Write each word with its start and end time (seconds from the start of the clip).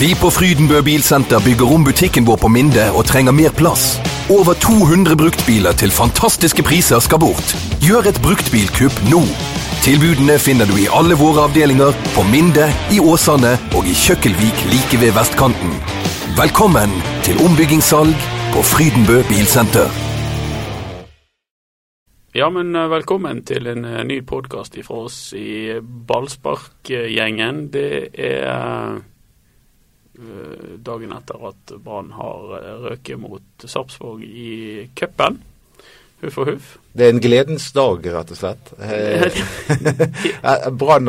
Vi 0.00 0.14
på 0.16 0.30
Frydenbø 0.32 0.78
Bilsenter 0.80 1.42
bygger 1.44 1.72
om 1.74 1.82
butikken 1.84 2.24
vår 2.24 2.38
på 2.40 2.48
Minde 2.48 2.86
og 2.96 3.02
trenger 3.04 3.34
mer 3.36 3.52
plass. 3.52 3.98
Over 4.32 4.56
200 4.56 5.12
bruktbiler 5.20 5.76
til 5.76 5.92
fantastiske 5.92 6.62
priser 6.64 7.02
skal 7.04 7.20
bort. 7.20 7.52
Gjør 7.84 8.08
et 8.08 8.20
bruktbilkupp 8.24 8.96
nå. 9.10 9.20
Tilbudene 9.84 10.38
finner 10.40 10.70
du 10.70 10.72
i 10.80 10.86
alle 10.88 11.18
våre 11.20 11.44
avdelinger, 11.50 11.92
på 12.14 12.24
Minde, 12.32 12.70
i 12.96 13.02
Åsane 13.12 13.52
og 13.76 13.84
i 13.84 13.92
Kjøkkelvik 13.92 14.64
like 14.72 15.02
ved 15.02 15.12
vestkanten. 15.18 15.76
Velkommen 16.40 16.96
til 17.28 17.36
ombyggingssalg 17.44 18.24
på 18.56 18.64
Frydenbø 18.72 19.20
Bilsenter. 19.28 19.92
Ja, 22.32 22.48
men 22.48 22.72
eh, 22.72 22.88
velkommen 22.88 23.44
til 23.44 23.68
en 23.68 23.84
eh, 23.84 24.00
ny 24.08 24.22
podkast 24.24 24.80
fra 24.80 25.04
oss 25.04 25.22
i 25.36 25.76
Ballsparkgjengen. 25.84 27.66
Det 27.74 28.16
er 28.16 29.02
dagen 30.84 31.12
etter 31.16 31.46
at 31.50 31.74
Brann 31.84 32.12
har 32.16 32.56
eh, 32.60 32.74
røket 32.88 33.20
mot 33.20 33.64
Sarpsborg 33.64 34.24
i 34.24 34.88
cupen. 34.98 35.40
Huff 36.20 36.36
og 36.42 36.50
huff. 36.50 36.72
Det 36.92 37.06
er 37.06 37.14
en 37.14 37.22
gledens 37.22 37.70
dag, 37.72 38.04
rett 38.14 38.34
og 38.34 38.40
slett. 38.40 38.72
Eh, 40.40 40.66
Brann 40.80 41.08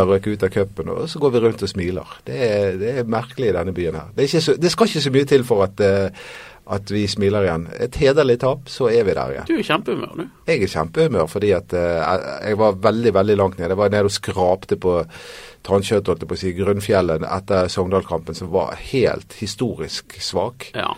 har 0.00 0.08
røket 0.08 0.36
ut 0.36 0.44
av 0.46 0.52
cupen, 0.52 0.90
og 0.92 1.08
så 1.10 1.20
går 1.20 1.34
vi 1.34 1.40
rundt 1.44 1.64
og 1.64 1.70
smiler. 1.70 2.18
Det 2.26 2.36
er, 2.36 2.76
det 2.80 2.92
er 3.00 3.08
merkelig 3.12 3.50
i 3.50 3.56
denne 3.56 3.74
byen 3.76 3.98
her. 3.98 4.12
Det, 4.16 4.28
så, 4.32 4.56
det 4.56 4.72
skal 4.72 4.88
ikke 4.88 5.04
så 5.04 5.12
mye 5.12 5.28
til 5.28 5.44
for 5.48 5.64
at, 5.66 5.80
eh, 5.84 6.28
at 6.76 6.92
vi 6.92 7.04
smiler 7.08 7.46
igjen. 7.46 7.66
Et 7.86 7.98
hederlig 8.00 8.38
tap, 8.42 8.70
så 8.72 8.88
er 8.90 9.04
vi 9.06 9.16
der 9.16 9.34
igjen. 9.34 9.48
Du 9.48 9.54
er 9.56 9.62
i 9.62 9.68
kjempehumør, 9.68 10.14
du. 10.16 10.24
Jeg 10.48 10.56
er 10.56 10.64
i 10.64 10.72
kjempehumør 10.72 11.28
fordi 11.30 11.52
at 11.56 11.76
eh, 11.76 12.14
jeg 12.50 12.60
var 12.62 12.80
veldig, 12.88 13.14
veldig 13.20 13.36
langt 13.42 13.60
nede. 13.60 13.72
Jeg 13.74 13.82
var 13.82 13.92
nede 13.94 14.10
og 14.10 14.16
skrapte 14.16 14.80
på 14.80 14.96
Transkjøtt, 15.66 16.06
holdt 16.06 16.24
jeg 16.24 16.30
på 16.30 16.36
å 16.36 16.40
si, 16.40 16.52
grunnfjellet 16.56 17.24
etter 17.26 17.70
Sogndal-kampen, 17.72 18.36
som 18.38 18.52
var 18.52 18.76
helt 18.92 19.34
historisk 19.40 20.18
svak. 20.22 20.70
Ja. 20.76 20.92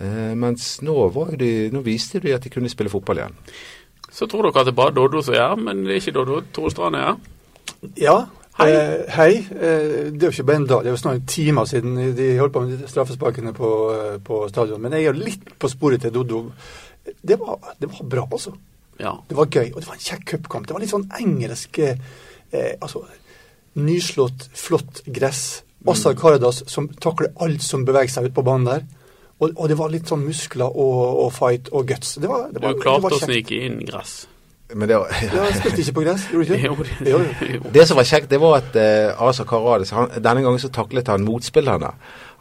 Eh, 0.00 0.32
mens 0.38 0.80
nå, 0.86 0.96
var 1.14 1.36
de, 1.38 1.68
nå 1.74 1.82
viste 1.86 2.22
de 2.22 2.34
at 2.34 2.46
de 2.46 2.52
kunne 2.52 2.70
spille 2.72 2.92
fotball 2.92 3.22
igjen. 3.22 3.38
Så 4.10 4.26
tror 4.26 4.48
dere 4.48 4.64
at 4.64 4.66
det 4.66 4.74
er 4.74 4.80
bare 4.80 4.94
Doddo 4.96 5.22
som 5.22 5.36
er 5.36 5.44
her, 5.44 5.60
men 5.60 5.84
det 5.86 5.94
er 5.94 6.02
ikke 6.02 6.16
Doddo. 6.18 6.40
Tore 6.54 6.72
Strand 6.74 6.98
er 6.98 7.06
her. 7.06 7.18
Ja. 8.00 8.16
Hei. 8.58 8.68
Eh, 8.74 9.12
hei. 9.14 9.30
Eh, 9.38 9.84
det 10.10 10.24
er 10.24 10.26
jo 10.26 10.32
ikke 10.34 10.48
bare 10.50 10.60
en 10.60 10.66
dag, 10.68 10.82
det 10.84 10.90
er 10.90 10.96
jo 10.96 11.02
snart 11.04 11.28
timer 11.30 11.68
siden 11.70 11.94
de 12.18 12.32
holdt 12.40 12.56
på 12.56 12.64
med 12.66 12.82
straffesparkene 12.90 13.54
på, 13.56 13.70
eh, 13.94 14.18
på 14.24 14.42
stadion. 14.50 14.82
Men 14.82 14.96
jeg 14.96 15.06
er 15.06 15.12
jo 15.14 15.24
litt 15.30 15.54
på 15.58 15.70
sporet 15.70 16.02
til 16.02 16.12
Doddo. 16.14 16.42
Det 17.06 17.38
var, 17.40 17.72
det 17.80 17.88
var 17.92 18.10
bra, 18.16 18.26
altså. 18.32 18.52
Ja. 19.00 19.14
Det 19.28 19.36
var 19.36 19.48
gøy, 19.48 19.70
og 19.70 19.80
det 19.80 19.88
var 19.88 19.96
en 19.96 20.06
kjekk 20.08 20.26
cupkamp. 20.34 20.66
Det 20.66 20.76
var 20.76 20.82
litt 20.82 20.92
sånn 20.92 21.08
engelsk 21.16 21.78
eh, 21.80 21.96
Altså 22.82 23.04
nyslått, 23.78 24.48
flott 24.54 25.02
gress. 25.06 25.62
Ossar 25.88 26.14
Karadas 26.14 26.62
som 26.68 26.88
takler 27.00 27.30
alt 27.40 27.62
som 27.64 27.84
beveger 27.88 28.10
seg 28.12 28.26
ut 28.30 28.34
på 28.36 28.44
banen 28.44 28.66
der. 28.68 28.82
Og, 29.40 29.54
og 29.56 29.70
det 29.72 29.78
var 29.80 29.88
litt 29.88 30.10
sånn 30.10 30.20
muskler 30.26 30.68
og, 30.68 30.98
og 31.24 31.30
fight 31.32 31.70
og 31.72 31.86
guts. 31.88 32.18
Det 32.20 32.28
var, 32.28 32.50
det 32.52 32.60
Du 32.60 32.66
var, 32.66 32.74
det 32.76 32.82
klarte 32.82 33.06
var 33.06 33.16
å 33.16 33.20
snike 33.22 33.62
inn 33.64 33.78
gress. 33.88 34.26
Men 34.70 34.86
det 34.86 34.98
var, 35.00 35.08
Ja, 35.24 35.46
jeg 35.48 35.56
spilte 35.58 35.80
ikke 35.82 35.94
på 35.96 36.02
gress, 36.04 36.26
gjorde 36.30 36.46
du 36.46 36.52
ikke? 36.54 36.90
Jo, 37.10 37.22
Jo. 37.56 37.62
Det 37.74 37.86
som 37.88 37.98
var 37.98 38.06
kjekt, 38.06 38.28
det 38.30 38.38
var 38.38 38.58
at 38.60 38.76
uh, 38.76 39.24
Asa 39.26 39.42
Karadas 39.48 39.90
han, 39.96 40.12
Denne 40.22 40.44
gangen 40.44 40.60
så 40.62 40.68
taklet 40.70 41.08
han 41.10 41.24
motspillerne. 41.26 41.90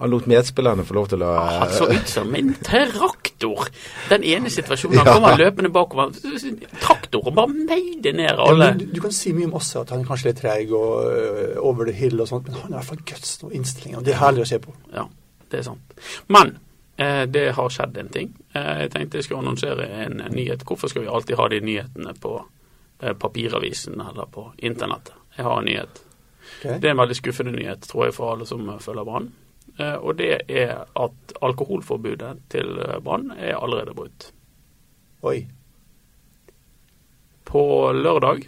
Han 0.04 0.12
lot 0.14 0.28
medspillerne 0.30 0.84
få 0.86 0.94
lov 1.00 1.08
til 1.12 1.24
å 1.26 1.32
Han 1.40 1.72
så 1.74 1.88
ut 1.90 2.12
som 2.12 2.36
en 2.38 2.52
traktor. 2.64 3.72
Den 4.12 4.28
ene 4.36 4.52
situasjonen 4.60 5.00
han 5.02 5.08
Ja. 5.10 5.16
kommer 5.18 5.40
løpende 5.42 5.72
bakover. 5.74 6.12
Traktoren 7.10 7.36
bare 7.36 7.54
meide 7.54 8.14
ned 8.14 8.40
alle. 8.40 8.72
Ja, 8.72 8.78
du, 8.78 8.86
du 8.94 9.02
kan 9.02 9.14
si 9.16 9.34
mye 9.34 9.50
om 9.50 9.58
oss 9.60 9.74
at 9.80 9.94
han 9.94 10.04
er 10.04 10.10
kanskje 10.10 10.30
litt 10.30 10.42
treig 10.44 10.74
og 10.78 11.10
uh, 11.10 11.60
over 11.66 11.90
the 11.90 11.96
hill 11.96 12.22
og 12.22 12.30
sånt, 12.30 12.48
men 12.48 12.58
han 12.60 12.68
har 12.68 12.70
i 12.70 12.80
hvert 12.80 12.90
fall 12.92 13.06
guts 13.14 13.38
og 13.44 13.54
innstilling, 13.56 13.98
og 14.00 14.06
det 14.06 14.16
er 14.16 14.22
herlig 14.22 14.46
å 14.46 14.50
se 14.52 14.60
på. 14.64 14.76
Ja, 14.94 15.06
det 15.50 15.62
er 15.62 15.66
sant. 15.72 15.96
Men 16.30 16.54
eh, 16.98 17.24
det 17.32 17.46
har 17.58 17.74
skjedd 17.74 17.98
en 17.98 18.14
ting. 18.14 18.36
Eh, 18.54 18.74
jeg 18.86 18.94
tenkte 18.94 19.20
jeg 19.20 19.28
skulle 19.30 19.42
annonsere 19.44 19.90
en 20.06 20.22
nyhet. 20.36 20.66
Hvorfor 20.68 20.92
skal 20.92 21.06
vi 21.06 21.12
alltid 21.12 21.40
ha 21.40 21.50
de 21.50 21.62
nyhetene 21.66 22.14
på 22.22 22.36
eh, 23.02 23.16
papiravisen 23.18 23.98
eller 24.06 24.30
på 24.30 24.52
internettet? 24.58 25.18
Jeg 25.38 25.48
har 25.48 25.60
en 25.60 25.70
nyhet. 25.70 26.02
Okay. 26.60 26.80
Det 26.80 26.90
er 26.90 26.96
en 26.96 27.02
veldig 27.04 27.16
skuffende 27.16 27.54
nyhet, 27.56 27.86
tror 27.88 28.10
jeg, 28.10 28.18
for 28.18 28.34
alle 28.34 28.48
som 28.50 28.68
eh, 28.70 28.82
følger 28.84 29.08
Brann. 29.08 29.32
Eh, 29.80 29.96
og 29.96 30.18
det 30.20 30.34
er 30.52 30.84
at 31.00 31.34
alkoholforbudet 31.42 32.34
til 32.52 32.78
eh, 32.84 33.00
Brann 33.04 33.32
er 33.38 33.56
allerede 33.58 33.96
brutt. 33.96 34.32
Oi. 35.24 35.40
På 37.50 37.92
lørdag 37.92 38.46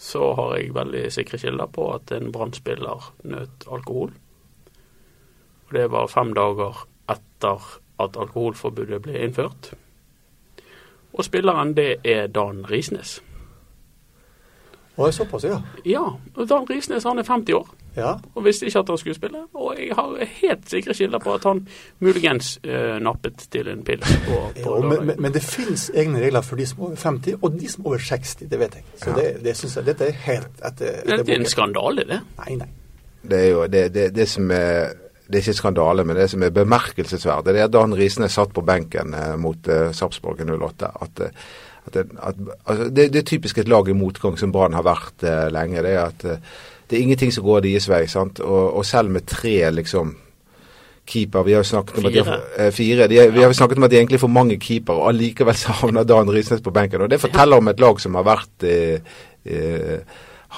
så 0.00 0.32
har 0.34 0.56
jeg 0.56 0.74
veldig 0.74 1.04
sikre 1.12 1.38
kilder 1.38 1.68
på 1.70 1.86
at 1.94 2.10
en 2.16 2.32
Brann-spiller 2.32 3.12
nøt 3.30 3.66
alkohol. 3.70 4.14
Og 5.68 5.76
det 5.76 5.86
var 5.92 6.10
fem 6.10 6.32
dager 6.34 6.82
etter 7.12 7.66
at 8.00 8.16
alkoholforbudet 8.18 9.02
ble 9.04 9.20
innført. 9.22 9.70
Og 11.12 11.24
spilleren, 11.26 11.76
det 11.76 12.00
er 12.06 12.30
Dan 12.32 12.64
Risnes. 12.70 13.18
Å, 14.96 15.10
såpass, 15.14 15.46
ja. 15.46 15.60
Ja, 15.86 16.06
Dan 16.34 16.66
Risnes 16.70 17.06
han 17.06 17.22
er 17.22 17.28
50 17.28 17.54
år 17.60 17.70
Ja. 17.96 18.12
og 18.34 18.44
visste 18.44 18.66
ikke 18.68 18.78
at 18.84 18.88
han 18.92 18.98
skulle 19.00 19.14
spille. 19.16 19.40
Og 19.54 19.74
jeg 19.78 19.94
har 19.98 20.12
helt 20.40 20.68
sikre 20.70 20.94
kilder 20.94 21.18
på 21.18 21.34
at 21.34 21.44
han 21.48 21.64
muligens 22.00 22.52
eh, 22.64 22.98
nappet 23.02 23.46
til 23.50 23.68
en 23.72 23.82
pils 23.84 24.12
på, 24.28 24.38
på 24.62 24.76
ja 24.80 24.86
men, 24.88 25.06
men, 25.06 25.16
men 25.26 25.32
det 25.34 25.42
finnes 25.42 25.88
egne 25.94 26.22
regler 26.22 26.44
for 26.46 26.56
de 26.60 26.66
som 26.70 26.84
er 26.84 26.86
over 26.92 26.96
50, 27.02 27.38
og 27.42 27.58
de 27.60 27.68
som 27.72 27.84
er 27.84 27.88
over 27.92 27.98
60, 28.10 28.34
det 28.50 28.60
vet 28.60 28.78
jeg. 28.78 28.84
Så 29.02 29.14
det, 29.16 29.28
det 29.44 29.56
synes 29.58 29.76
jeg, 29.80 29.86
dette 29.90 30.06
er 30.12 30.18
helt 30.28 30.62
etter, 30.64 31.00
etter 31.02 31.24
Det 31.26 31.34
er 31.34 31.40
en 31.42 31.50
skandale, 31.50 32.06
det. 32.08 32.20
Nei, 32.44 32.58
nei. 32.62 32.68
Det 33.20 33.40
er 33.44 33.48
jo 33.50 33.64
det, 33.68 33.82
det, 33.94 34.06
det 34.16 34.28
som 34.30 34.50
er 34.54 34.92
det 35.30 35.38
er 35.38 35.44
ikke 35.44 35.52
skandale, 35.60 36.02
men 36.02 36.16
det 36.18 36.24
som 36.32 36.42
er 36.42 36.50
bemerkelsesverdig, 36.50 37.52
det 37.54 37.60
er 37.60 37.68
at 37.68 37.74
Dan 37.76 37.92
Risnes 37.94 38.34
satt 38.34 38.50
på 38.56 38.64
benken 38.66 39.12
eh, 39.14 39.36
mot 39.38 39.68
eh, 39.70 39.92
Sarpsborg 39.94 40.40
08. 40.42 40.88
At, 41.04 41.20
eh, 41.22 41.44
at, 41.86 41.94
det- 41.94 42.16
at, 42.18 42.40
altså, 42.66 42.88
det, 42.90 43.04
det 43.14 43.20
er 43.20 43.28
typisk 43.30 43.58
et 43.62 43.68
lag 43.70 43.86
i 43.88 43.94
motgang 43.94 44.34
som 44.40 44.50
Brann 44.50 44.74
har 44.74 44.82
vært 44.88 45.22
eh, 45.22 45.44
lenge. 45.54 45.84
Det 45.86 45.92
er 45.94 46.02
at 46.08 46.24
eh, 46.32 46.42
det 46.90 46.98
er 46.98 47.02
ingenting 47.06 47.30
som 47.32 47.44
går 47.46 47.60
deres 47.68 47.86
vei. 47.88 48.02
sant? 48.10 48.40
Og, 48.42 48.74
og 48.80 48.84
selv 48.86 49.10
med 49.14 49.26
tre 49.30 49.70
liksom 49.70 50.16
keeper 51.10 51.42
Vi 51.46 51.52
har 51.56 51.62
jo 51.64 51.68
snakket 51.68 51.98
om 51.98 52.06
at 52.06 52.12
de, 52.12 52.22
har- 52.26 52.42
eh, 52.58 52.70
fire. 52.74 53.06
De, 53.08 53.14
vi 53.34 53.40
har 53.42 53.48
jo 53.50 53.56
snakket 53.56 53.78
om 53.78 53.86
at 53.86 53.90
de 53.90 53.96
egentlig 53.98 54.20
får 54.20 54.28
mange 54.30 54.58
keepere, 54.62 54.96
og 54.96 55.08
allikevel 55.10 55.54
savner 55.58 56.04
Dan 56.04 56.30
Risnes 56.30 56.60
på 56.62 56.70
benken. 56.74 57.02
Og 57.02 57.10
Det 57.10 57.20
forteller 57.20 57.56
om 57.58 57.68
et 57.68 57.80
lag 57.80 58.00
som 58.00 58.14
har 58.14 58.26
vært 58.28 58.66
eh, 58.68 59.00
eh, 59.44 59.98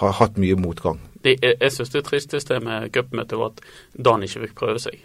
har 0.01 0.13
hatt 0.19 0.37
mye 0.41 0.57
motgang. 0.57 1.01
det 1.25 1.39
jeg 1.43 1.57
synes 1.61 1.75
syns 1.77 1.91
det 1.91 2.05
tristeste 2.05 2.61
med 2.61 2.91
cupmøtet 2.93 3.39
var 3.39 3.53
at 3.53 3.61
Dan 3.97 4.23
ikke 4.23 4.41
fikk 4.47 4.55
prøve 4.59 4.79
seg. 4.83 4.99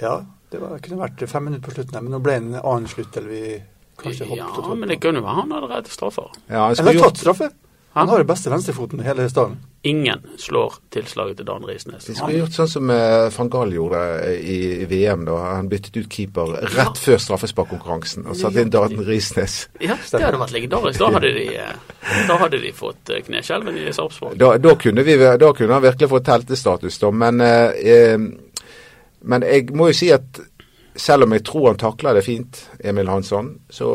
Ja, 0.00 0.20
det 0.52 0.60
var, 0.60 0.78
kunne 0.78 0.98
vært 1.02 1.28
fem 1.28 1.44
minutter 1.44 1.68
på 1.68 1.74
slutten, 1.74 2.02
men 2.04 2.12
nå 2.12 2.20
ble 2.22 2.32
det 2.38 2.42
en 2.42 2.60
annen 2.62 2.88
slutt, 2.88 3.16
eller 3.16 3.28
vi 3.28 3.62
kanskje 3.98 4.24
hoppet 4.30 4.38
Ja, 4.38 4.70
og 4.70 4.78
men 4.78 4.88
det 4.88 5.00
kunne 5.02 5.22
være 5.22 5.34
han 5.42 5.50
hadde 5.52 5.68
reddet 5.74 5.92
straffer. 5.92 6.30
Ja, 6.48 6.66
han 6.68 6.76
skulle 6.78 6.94
gjort 6.94 7.12
tatt 7.12 7.22
straffe. 7.24 7.50
Han 7.98 8.08
har 8.08 8.20
jo 8.22 8.26
beste 8.28 8.50
venstrefoten 8.50 9.00
i 9.02 9.04
hele 9.06 9.24
staden. 9.30 9.56
Ingen 9.82 10.20
slår 10.38 10.74
tilslaget 10.94 11.40
til 11.40 11.46
Dan 11.48 11.64
Risnes. 11.66 12.04
De 12.06 12.14
skulle 12.14 12.36
gjort 12.38 12.54
sånn 12.54 12.68
som 12.70 12.90
eh, 12.94 13.26
van 13.34 13.48
Gahl 13.50 13.72
gjorde 13.74 14.02
eh, 14.22 14.50
i, 14.54 14.58
VM. 14.90 15.24
da 15.26 15.38
Han 15.56 15.70
byttet 15.70 15.96
ut 15.96 16.06
keeper 16.12 16.52
rett 16.76 17.00
før 17.02 17.18
straffesparkkonkurransen 17.24 18.28
og 18.30 18.38
satte 18.38 18.62
inn 18.62 18.70
Dan 18.70 18.94
Risnes. 19.06 19.56
Ja, 19.82 19.96
det 19.98 20.20
hadde 20.22 20.38
vært 20.44 20.54
legendarisk. 20.54 21.00
Da 21.02 21.08
hadde 21.16 21.32
de, 21.40 21.46
eh, 21.58 22.20
da 22.30 22.38
hadde 22.44 22.62
de 22.62 22.70
fått 22.76 23.14
kneskjelven 23.26 23.80
i 23.82 23.88
Sarpsborg. 23.96 24.38
Da, 24.38 24.52
da, 24.62 24.76
kunne 24.78 25.06
vi, 25.06 25.18
da 25.18 25.50
kunne 25.58 25.78
han 25.78 25.86
virkelig 25.88 26.10
fått 26.14 26.28
teltestatus, 26.30 27.00
da. 27.02 27.12
Men, 27.24 27.42
eh, 27.42 28.14
men 29.26 29.48
jeg 29.50 29.74
må 29.74 29.90
jo 29.90 29.98
si 30.04 30.12
at 30.14 30.38
selv 30.98 31.26
om 31.26 31.34
jeg 31.34 31.46
tror 31.50 31.72
han 31.72 31.82
takler 31.82 32.18
det 32.18 32.26
fint, 32.26 32.62
Emil 32.78 33.10
Hansson, 33.10 33.56
så 33.70 33.90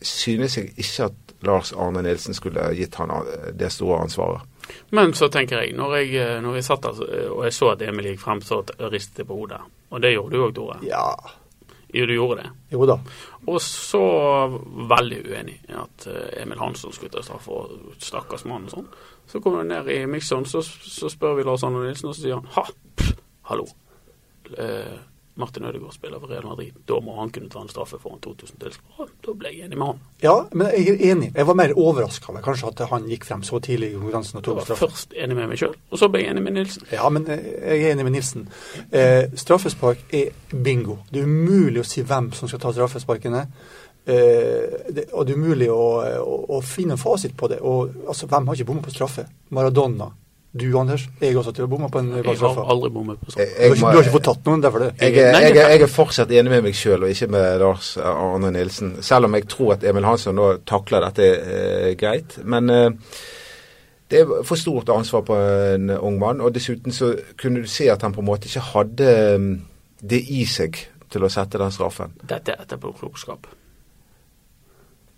synes 0.00 0.56
jeg 0.56 0.72
ikke 0.76 1.10
at 1.10 1.25
Lars 1.46 1.72
Arne 1.72 2.02
Nilsen 2.04 2.36
skulle 2.36 2.68
gitt 2.76 2.98
han 3.00 3.12
eh, 3.16 3.48
det 3.56 3.70
store 3.74 4.02
ansvaret. 4.04 4.44
Men 4.90 5.14
så 5.14 5.28
tenker 5.32 5.62
jeg, 5.62 5.76
når 5.78 5.96
jeg, 6.00 6.12
eh, 6.20 6.36
når 6.42 6.58
jeg 6.58 6.68
satt 6.68 6.86
der 6.86 7.30
og 7.30 7.42
jeg 7.46 7.54
så 7.54 7.72
at 7.72 7.82
Emil 7.86 8.10
gikk 8.12 8.22
frem, 8.22 8.42
så 8.44 8.62
ristet 8.90 9.22
jeg 9.22 9.30
på 9.30 9.38
hodet. 9.38 9.62
Og 9.90 10.02
det 10.02 10.16
gjorde 10.16 10.34
du 10.34 10.44
òg, 10.44 10.54
Tore. 10.56 10.78
Ja. 10.86 11.08
Jo, 11.94 12.06
du 12.06 12.12
gjorde 12.12 12.42
det. 12.42 12.50
Jo 12.74 12.86
da. 12.88 12.98
Og 13.46 13.60
så 13.62 14.02
veldig 14.90 15.20
uenig 15.30 15.60
i 15.68 15.76
at 15.78 16.06
eh, 16.10 16.42
Emil 16.42 16.58
Hansson 16.58 16.92
skulle 16.92 17.14
ta 17.14 17.22
straffe 17.24 17.54
og 17.54 18.02
stakkars 18.02 18.44
mann 18.50 18.66
og 18.66 18.74
sånn. 18.74 18.88
Så 19.30 19.40
kommer 19.42 19.62
du 19.62 19.70
ned 19.70 19.90
i 19.94 20.00
mikseren, 20.10 20.46
så, 20.50 20.62
så 20.62 21.10
spør 21.10 21.38
vi 21.38 21.46
Lars 21.46 21.64
Arne 21.66 21.84
Nilsen, 21.84 22.10
og 22.10 22.16
så 22.18 22.24
sier 22.24 22.40
han 22.40 22.50
ha, 22.56 22.66
pff, 22.98 23.14
hallo. 23.50 23.68
Eh, 24.58 24.96
Martin 25.36 25.64
Ødegaard 25.68 25.92
spiller 25.92 26.20
for 26.20 26.32
Real 26.32 26.46
Madrid. 26.48 26.72
Da 26.88 26.96
må 27.04 27.14
han 27.20 27.30
kunne 27.30 27.50
ta 27.52 27.60
en 27.60 27.68
straffe 27.68 27.98
foran 28.00 28.20
2000 28.24 28.60
tilskuere. 28.62 29.08
Da 29.26 29.34
ble 29.36 29.52
jeg 29.52 29.66
enig 29.66 29.78
med 29.78 29.90
han. 29.90 30.02
Ja, 30.22 30.34
men 30.52 30.70
jeg 30.72 30.94
er 30.94 31.12
enig. 31.12 31.30
Jeg 31.36 31.46
var 31.46 31.58
mer 31.60 31.74
overraska 31.76 32.32
over 32.32 32.44
kanskje 32.46 32.70
at 32.72 32.84
han 32.90 33.08
gikk 33.10 33.26
frem 33.28 33.44
så 33.44 33.60
tidlig 33.60 33.90
i 33.92 33.98
konkurransen 33.98 34.40
og 34.40 34.42
Jeg 34.42 34.48
tok 34.48 34.60
var 34.62 34.80
først 34.80 35.12
enig 35.12 35.36
med 35.36 35.50
meg 35.52 35.60
sjøl, 35.60 35.76
og 35.90 36.00
så 36.00 36.08
ble 36.12 36.24
jeg 36.24 36.32
enig 36.32 36.44
med 36.46 36.56
Nilsen. 36.56 36.88
Ja, 36.92 37.08
men 37.12 37.28
eh, 37.28 37.48
jeg 37.60 37.82
er 37.82 37.96
enig 37.96 38.08
med 38.08 38.16
Nilsen. 38.16 38.48
Eh, 38.90 39.24
straffespark 39.36 40.06
er 40.16 40.32
bingo. 40.52 41.02
Det 41.12 41.20
er 41.20 41.28
umulig 41.28 41.84
å 41.84 41.88
si 41.88 42.04
hvem 42.06 42.32
som 42.36 42.48
skal 42.48 42.62
ta 42.62 42.72
straffesparkene. 42.72 43.46
Eh, 44.06 44.92
det, 44.94 45.08
og 45.12 45.26
det 45.26 45.34
er 45.34 45.40
umulig 45.40 45.68
å, 45.72 45.86
å, 46.22 46.36
å 46.56 46.62
finne 46.64 46.96
en 46.96 47.02
fasit 47.02 47.36
på 47.36 47.52
det. 47.52 47.60
Og, 47.60 48.06
altså, 48.08 48.28
hvem 48.30 48.48
har 48.48 48.56
ikke 48.56 48.72
bommet 48.72 48.88
på 48.88 48.94
straffe? 48.94 49.28
Maradona. 49.52 50.08
Du, 50.56 50.66
Anders, 50.78 51.04
jeg 51.20 51.36
også 51.36 51.52
til 51.54 51.64
å 51.64 51.68
bomme 51.68 51.88
på 51.92 51.98
en 52.00 52.08
Jeg 52.16 52.38
har 52.40 52.58
aldri 52.72 52.90
bommet 52.94 53.18
på 53.20 53.32
Jeg, 53.36 53.48
sånn. 53.48 53.56
Du, 53.56 53.62
har 53.62 53.74
ikke- 53.74 53.80
du 53.92 53.96
har 53.96 54.02
ikke 54.04 54.14
fått 54.16 54.24
tatt 54.28 54.44
noen, 54.50 54.62
derfor 54.62 54.78
det. 54.84 54.90
jeg, 55.00 55.14
jeg, 55.14 55.52
er- 55.52 55.70
jeg 55.70 55.82
er 55.82 55.86
fortsatt 55.92 56.30
enig 56.30 56.50
med 56.50 56.62
meg 56.62 56.74
sjøl, 56.74 57.02
og 57.02 57.10
ikke 57.10 57.28
med 57.30 57.60
Lars 57.60 57.96
Arne 57.98 58.50
Nilsen. 58.54 58.96
Selv 59.02 59.24
om 59.28 59.34
jeg 59.34 59.48
tror 59.48 59.72
at 59.76 59.84
Emil 59.84 60.04
Hansson 60.04 60.34
nå 60.38 60.50
takler 60.66 61.00
dette 61.08 61.28
eh, 61.36 61.94
greit. 62.00 62.38
Men 62.44 62.70
eh, 62.70 62.90
det 64.10 64.20
er 64.20 64.42
for 64.46 64.54
stort 64.56 64.88
ansvar 64.94 65.22
på 65.26 65.34
en 65.74 65.90
ung 65.98 66.18
mann. 66.18 66.40
Og 66.40 66.52
dessuten 66.54 66.92
så 66.92 67.14
kunne 67.36 67.62
du 67.62 67.66
se 67.68 67.88
at 67.90 68.02
han 68.02 68.12
på 68.14 68.20
en 68.22 68.26
måte 68.30 68.46
ikke 68.46 68.60
hadde 68.72 69.08
eh, 69.34 69.48
det 70.02 70.22
i 70.30 70.44
seg 70.44 70.76
til 71.10 71.22
å 71.22 71.28
sette 71.30 71.58
den 71.58 71.70
straffen. 71.74 72.12
Dette 72.26 72.52
er 72.52 72.62
etterpåklokskap. 72.64 73.46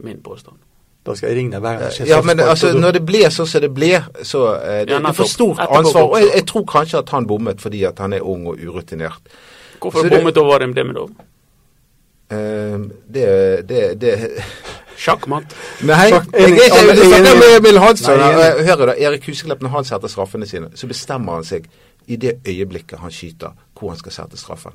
Min 0.05 0.21
påstand. 0.23 0.57
Da 1.09 1.15
skal 1.17 1.31
jeg 1.31 1.39
ringe 1.39 1.55
deg 1.57 1.63
hver 1.65 1.79
gang 1.79 1.85
det 1.87 1.95
skjer 1.97 2.11
Ja, 2.11 2.19
men 2.27 2.41
altså, 2.45 2.73
du- 2.75 2.81
når 2.83 2.99
det 2.99 3.05
ble 3.09 3.23
sånn 3.33 3.47
som 3.49 3.65
det 3.65 3.71
ble, 3.75 3.93
så 4.23 4.43
eh, 4.55 4.83
det, 4.85 4.93
Ja, 4.93 4.99
det 4.99 5.09
er 5.13 5.17
for 5.17 5.31
stort 5.31 5.63
ansvar. 5.65 6.03
Og 6.11 6.19
jeg, 6.21 6.31
jeg 6.35 6.47
tror 6.51 6.65
kanskje 6.69 6.99
at 7.01 7.15
han 7.17 7.27
bommet 7.31 7.61
fordi 7.65 7.85
at 7.89 7.99
han 8.05 8.13
er 8.13 8.21
ung 8.27 8.47
og 8.53 8.61
urutinert. 8.61 9.33
Hvorfor 9.81 10.05
Så 10.05 10.13
bommet 10.13 10.37
over 10.37 10.59
dem 10.59 10.75
det 10.75 10.85
da? 10.95 11.07
Eh, 12.31 12.79
det, 13.09 13.29
det, 13.69 14.01
det 14.01 14.15
Takk. 14.99 15.27
Nei, 15.29 15.39
Sjakkmatt. 15.39 15.55
jeg 15.81 15.91
er 16.03 16.17
ikke 16.19 16.79
enig. 16.79 16.87
men 16.89 16.97
jeg 16.99 17.07
snakker 17.09 17.37
med 17.39 17.53
Emil 17.57 17.79
Hansson. 17.79 18.19
Nei, 18.19 18.31
enig. 18.33 18.55
og 18.59 18.65
Hør 18.67 18.87
da, 18.91 18.95
Erik 18.99 19.27
Huseklepp, 19.29 19.61
når 19.63 19.71
han 19.77 19.85
setter 19.87 20.11
straffene 20.11 20.47
sine, 20.51 20.71
så 20.75 20.89
bestemmer 20.91 21.39
han 21.39 21.45
seg 21.47 21.69
i 22.11 22.17
det 22.17 22.33
øyeblikket 22.49 22.99
han 22.99 23.13
skyter, 23.15 23.55
hvor 23.79 23.93
han 23.95 23.99
skal 24.01 24.13
sette 24.17 24.37
straffen. 24.41 24.75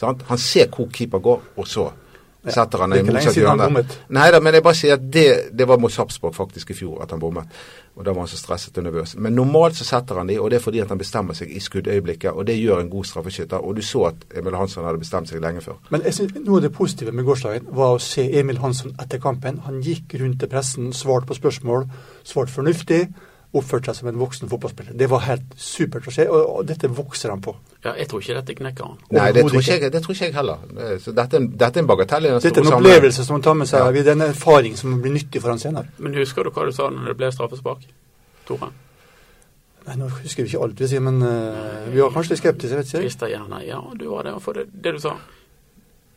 Sant? 0.00 0.22
Han 0.30 0.38
ser 0.40 0.70
hvor 0.72 0.88
keeper 0.92 1.20
går, 1.20 1.42
og 1.60 1.68
så 1.68 1.90
setter 2.48 2.84
han 2.84 2.94
i 2.96 3.02
motsatt 3.04 3.36
hjørne. 3.36 3.84
Nei 4.16 4.26
da, 4.32 4.40
men 4.40 4.56
jeg 4.56 4.64
bare 4.64 4.78
sier 4.78 4.96
at 4.96 5.04
det, 5.12 5.26
det 5.56 5.66
var 5.68 5.80
mot 5.82 5.92
Sarpsborg 5.92 6.34
faktisk 6.36 6.72
i 6.72 6.76
fjor 6.78 7.02
at 7.04 7.12
han 7.12 7.20
bommet. 7.20 7.50
Og 7.98 8.04
da 8.06 8.14
var 8.14 8.24
han 8.24 8.30
så 8.30 8.38
stresset 8.40 8.78
og 8.80 8.86
nervøs. 8.86 9.16
Men 9.20 9.34
normalt 9.36 9.76
så 9.76 9.84
setter 9.84 10.20
han 10.22 10.30
de, 10.30 10.38
og 10.40 10.48
det 10.50 10.60
er 10.60 10.64
fordi 10.64 10.80
at 10.80 10.92
han 10.92 11.00
bestemmer 11.00 11.36
seg 11.36 11.50
i 11.52 11.60
skuddøyeblikket, 11.60 12.30
og 12.32 12.46
det 12.48 12.56
gjør 12.56 12.84
en 12.84 12.92
god 12.92 13.08
straffeskytter. 13.10 13.60
Og 13.60 13.76
du 13.76 13.82
så 13.84 14.06
at 14.12 14.22
Emil 14.40 14.56
Hansson 14.56 14.86
hadde 14.88 15.02
bestemt 15.02 15.28
seg 15.28 15.42
lenge 15.44 15.60
før. 15.64 15.80
Men 15.92 16.06
jeg 16.06 16.16
synes, 16.16 16.38
noe 16.38 16.60
av 16.60 16.68
det 16.68 16.72
positive 16.76 17.12
med 17.12 17.28
gårsdagen 17.28 17.68
var 17.76 17.96
å 17.96 18.04
se 18.04 18.24
Emil 18.40 18.62
Hansson 18.62 18.94
etter 19.02 19.20
kampen. 19.20 19.60
Han 19.66 19.82
gikk 19.84 20.16
rundt 20.22 20.40
til 20.40 20.52
pressen, 20.52 20.94
svarte 20.96 21.28
på 21.28 21.36
spørsmål, 21.36 21.90
svarte 22.24 22.56
fornuftig. 22.56 23.02
Oppførte 23.50 23.90
seg 23.90 23.98
som 23.98 24.08
en 24.12 24.20
voksen 24.20 24.48
fotballspiller. 24.48 24.94
Det 24.94 25.10
var 25.10 25.26
helt 25.26 25.56
supert 25.58 26.06
å 26.06 26.14
se, 26.14 26.28
og 26.30 26.62
dette 26.68 26.88
vokser 26.94 27.34
han 27.34 27.42
på. 27.42 27.56
Ja, 27.84 27.94
jeg 27.96 28.08
tror 28.10 28.20
ikke 28.20 28.34
dette 28.36 28.54
knekker 28.58 28.84
han. 28.90 28.98
Nei, 29.16 29.30
det 29.32 29.42
tror 29.46 29.54
ikke 29.56 29.72
ikke. 29.76 29.84
jeg, 29.86 29.92
det 29.94 30.02
tror 30.04 30.14
ikke 30.14 30.26
jeg 30.26 30.34
heller. 30.36 30.98
Så 31.00 31.14
dette, 31.16 31.38
dette 31.62 31.80
er 31.80 31.82
en 31.82 31.88
bagatell 31.88 32.26
Dette 32.34 32.50
er 32.60 32.66
en 32.66 32.74
opplevelse 32.76 33.24
som 33.24 33.38
han 33.38 33.42
tar 33.46 33.56
med 33.56 33.70
seg. 33.70 33.86
Ja. 33.86 33.90
Det 34.04 34.12
er 34.12 34.18
en 34.18 34.26
erfaring 34.28 34.76
som 34.76 34.98
blir 35.00 35.14
nyttig 35.14 35.40
for 35.40 35.54
han 35.54 35.62
senere. 35.62 35.88
Men 35.98 36.14
husker 36.20 36.44
du 36.44 36.50
hva 36.52 36.66
du 36.68 36.72
sa 36.76 36.90
når 36.92 37.08
det 37.12 37.16
ble 37.22 37.30
straffespark? 37.32 37.86
Tore? 38.50 38.68
Nei, 39.86 39.96
Nå 39.96 40.10
husker 40.12 40.44
vi 40.44 40.50
ikke 40.52 40.60
alt 40.66 40.80
vi 40.84 40.88
sier, 40.92 41.00
men 41.00 41.22
uh, 41.24 41.88
vi 41.88 42.02
var 42.04 42.12
kanskje 42.12 42.34
litt 42.34 42.42
skeptiske. 42.42 42.76
vet 42.76 42.90
ikke 42.90 42.98
jeg. 42.98 43.08
Christer 43.08 43.32
gjerne. 43.32 43.62
Ja, 43.64 43.80
du 43.96 44.04
var 44.12 44.28
det. 44.28 44.34
For 44.44 44.60
det, 44.60 44.66
det 44.84 44.92
du 44.98 45.00
sa 45.00 45.16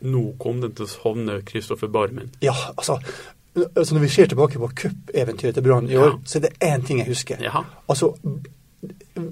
Nå 0.04 0.24
kom 0.36 0.60
den 0.60 0.74
til 0.76 0.84
å 0.84 1.00
havne 1.06 1.38
Kristoffer 1.48 1.88
Barmen. 1.88 2.28
Ja, 2.44 2.52
altså, 2.76 2.98
altså 3.56 3.94
Når 3.94 4.02
vi 4.02 4.08
ser 4.12 4.26
tilbake 4.28 4.60
på 4.60 4.68
cupeventyret 4.82 5.56
til 5.56 5.64
Brann 5.64 5.88
i 5.88 5.96
år, 5.96 6.10
Ja. 6.10 6.18
så 6.28 6.38
er 6.38 6.42
det 6.50 6.50
én 6.60 6.84
ting 6.84 6.98
jeg 7.00 7.08
husker. 7.08 7.40
Jaha. 7.40 7.62
Altså, 7.88 8.10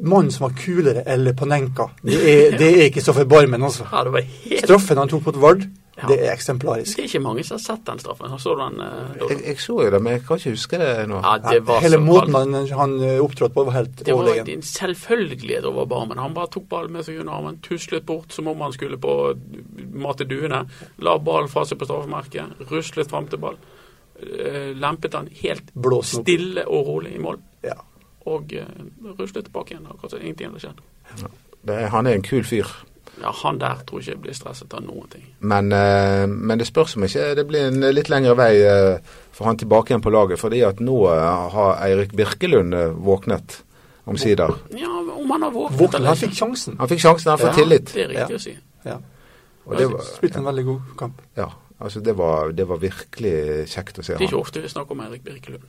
Mannen 0.02 0.32
som 0.34 0.48
var 0.48 0.56
kulere 0.58 1.04
eller 1.06 1.32
Panenka, 1.38 1.90
det 2.02 2.16
er, 2.18 2.56
det 2.58 2.70
er 2.72 2.88
ikke 2.90 3.02
så 3.04 3.14
Barmen, 3.24 3.62
altså. 3.62 3.86
Ja, 3.92 4.02
det 4.04 4.12
var 4.16 4.24
helt 4.26 4.64
Straffen 4.66 4.98
han 4.98 5.08
tok 5.12 5.26
mot 5.30 5.36
Vard, 5.42 5.62
Ja. 5.94 6.06
det 6.08 6.16
er 6.24 6.32
eksemplarisk. 6.32 6.96
Det 6.96 7.02
er 7.04 7.08
ikke 7.10 7.20
mange 7.22 7.42
som 7.44 7.58
har 7.58 7.60
sett 7.62 7.82
den 7.86 7.98
straffen. 8.00 8.32
Så 8.40 8.54
du 8.56 8.62
den? 8.64 8.80
uh. 8.80 9.28
Jeg, 9.28 9.42
jeg 9.46 9.58
så 9.60 9.74
jo 9.84 9.90
det, 9.92 10.00
men 10.02 10.14
jeg 10.16 10.22
kan 10.26 10.38
ikke 10.40 10.50
huske 10.54 10.78
det 10.80 10.88
nå. 11.10 11.18
Ja, 11.22 11.34
det 11.52 11.60
var 11.68 11.80
Hele 11.84 11.98
så 12.00 12.02
måten 12.06 12.34
han, 12.38 12.56
han 12.80 12.94
eh, 13.04 13.18
opptrådte 13.22 13.54
på, 13.54 13.64
var 13.68 13.72
helt 13.76 14.00
Det 14.00 14.14
var 14.14 14.22
overlegen. 14.24 14.48
en 14.56 14.62
selvfølgelighet 14.62 15.64
over 15.68 15.84
barmen. 15.86 16.18
Han 16.18 16.34
bare 16.34 16.48
tok 16.56 16.64
ballen 16.72 16.96
med 16.96 17.04
seg 17.06 17.20
under 17.20 17.36
armen, 17.36 17.60
tuslet 17.62 18.06
bort 18.08 18.32
som 18.32 18.48
om 18.48 18.64
han 18.64 18.72
skulle 18.72 18.96
på 18.98 19.14
mate 19.92 20.24
duene. 20.24 20.64
La 21.04 21.18
ballen 21.18 21.52
fra 21.52 21.66
seg 21.68 21.78
på 21.78 21.86
straffemerket, 21.86 22.64
ruslet 22.72 23.12
fram 23.12 23.28
til 23.28 23.38
ball. 23.44 23.60
eh, 24.22 24.72
Lempet 24.74 25.14
han 25.14 25.28
helt 25.44 25.70
Blåsen 25.74 26.24
stille 26.24 26.64
og 26.66 26.86
rolig 26.88 27.14
i 27.14 27.22
mål. 27.22 27.38
Ja. 27.68 27.76
Og 28.26 28.52
uh, 28.54 29.14
ruslet 29.18 29.44
tilbake 29.48 29.74
igjen. 29.74 29.86
Akkurat 29.90 30.10
som 30.10 30.20
ingenting 30.22 30.52
hadde 30.52 30.60
skjedd. 30.60 31.28
Det, 31.66 31.76
han 31.90 32.06
er 32.06 32.14
en 32.18 32.22
kul 32.22 32.44
fyr. 32.44 32.66
Ja, 33.20 33.30
Han 33.42 33.58
der 33.60 33.82
tror 33.86 34.00
ikke 34.00 34.10
jeg 34.14 34.20
blir 34.22 34.34
stresset 34.34 34.72
av 34.74 34.80
noen 34.82 35.08
ting. 35.12 35.24
Men, 35.40 35.68
eh, 35.72 36.26
men 36.26 36.58
det 36.58 36.66
spørs 36.66 36.96
om 36.96 37.04
ikke 37.04 37.34
det 37.36 37.44
blir 37.46 37.66
en 37.68 37.80
litt 37.94 38.08
lengre 38.08 38.32
vei 38.38 38.54
eh, 38.64 38.98
for 39.36 39.44
han 39.46 39.58
tilbake 39.60 39.92
igjen 39.92 40.02
på 40.02 40.10
laget. 40.10 40.40
Fordi 40.40 40.62
at 40.64 40.80
nå 40.80 40.96
eh, 41.12 41.50
har 41.52 41.76
Eirik 41.84 42.14
Birkelund 42.16 42.74
eh, 42.74 42.88
våknet 42.96 43.58
omsider. 44.06 44.54
Ja, 44.74 44.88
om 45.12 45.30
han 45.30 45.42
har 45.44 45.50
våknet 45.54 45.78
våknet 45.80 45.98
eller 46.00 46.08
han 46.14 46.16
fikk 46.22 46.34
sjansen. 46.40 46.78
Han 46.80 46.88
fikk 46.90 47.04
sjansen, 47.04 47.30
han 47.34 47.38
får 47.38 47.52
Ja, 47.52 47.58
tillit. 47.60 47.92
Det 47.94 48.02
er 48.06 48.08
riktig 48.14 48.34
Ja. 48.34 48.40
å 48.40 48.46
si. 48.46 48.56
Ja. 48.88 48.96
Og 49.66 49.76
det 49.78 49.86
var, 49.92 50.00
Spilte 50.16 50.38
en 50.40 50.48
veldig 50.48 50.64
god 50.64 50.80
kamp. 50.98 51.20
ja, 51.36 51.50
altså 51.78 52.00
det 52.00 52.16
var, 52.18 52.50
det 52.52 52.64
var 52.66 52.78
virkelig 52.82 53.68
kjekt 53.70 53.98
å 53.98 54.02
se 54.02 54.14
Det 54.16 54.20
er 54.20 54.26
ikke 54.26 54.34
han. 54.34 54.40
ofte 54.40 54.62
vi 54.64 54.68
snakker 54.72 54.96
om 54.96 55.00
Eirik 55.04 55.22
Birkelund. 55.22 55.62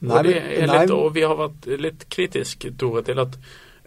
Nei, 0.00 0.18
og, 0.20 0.26
litt, 0.26 0.90
og 0.94 1.14
vi 1.14 1.22
har 1.26 1.34
vært 1.36 1.66
litt 1.80 2.04
kritiske, 2.12 2.70
Tore, 2.78 3.02
til 3.02 3.18
at, 3.18 3.34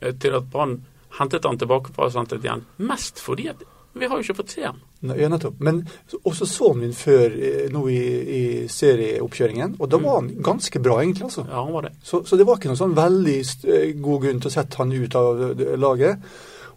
eh, 0.02 0.12
til 0.20 0.34
at 0.36 0.50
Brann 0.52 0.82
hentet 1.20 1.44
han 1.48 1.58
tilbake 1.58 1.94
fra 1.96 2.10
Santet 2.12 2.44
igjen. 2.44 2.66
Mest 2.80 3.20
fordi 3.24 3.48
at 3.50 3.62
vi 3.94 4.08
har 4.08 4.16
jo 4.20 4.24
ikke 4.24 4.38
fått 4.44 4.50
se 4.54 4.62
ham. 4.64 4.78
Ja, 5.04 5.28
nettopp. 5.28 5.58
Men 5.60 5.82
så- 6.08 6.20
også 6.24 6.46
så 6.48 6.68
han 6.72 6.80
min 6.80 6.94
før 6.94 7.32
eh, 7.36 7.70
nå 7.72 7.82
i, 7.90 7.98
i 8.38 8.68
serieoppkjøringen, 8.72 9.76
og 9.80 9.90
da 9.90 9.98
var 9.98 10.22
han 10.22 10.30
ganske 10.44 10.80
bra, 10.84 11.00
egentlig. 11.02 11.24
altså. 11.28 11.46
Ja, 11.50 11.64
han 11.64 11.74
var 11.74 11.82
det. 11.82 11.92
Så, 12.04 12.24
så 12.28 12.38
det 12.38 12.46
var 12.48 12.56
ikke 12.60 12.72
noen 12.72 12.80
sånn 12.80 12.96
veldig 12.96 13.36
eh, 13.68 13.92
god 14.00 14.22
grunn 14.24 14.40
til 14.44 14.52
å 14.52 14.54
sette 14.54 14.78
han 14.78 14.92
ut 14.96 15.16
av 15.16 15.44
laget. 15.80 16.20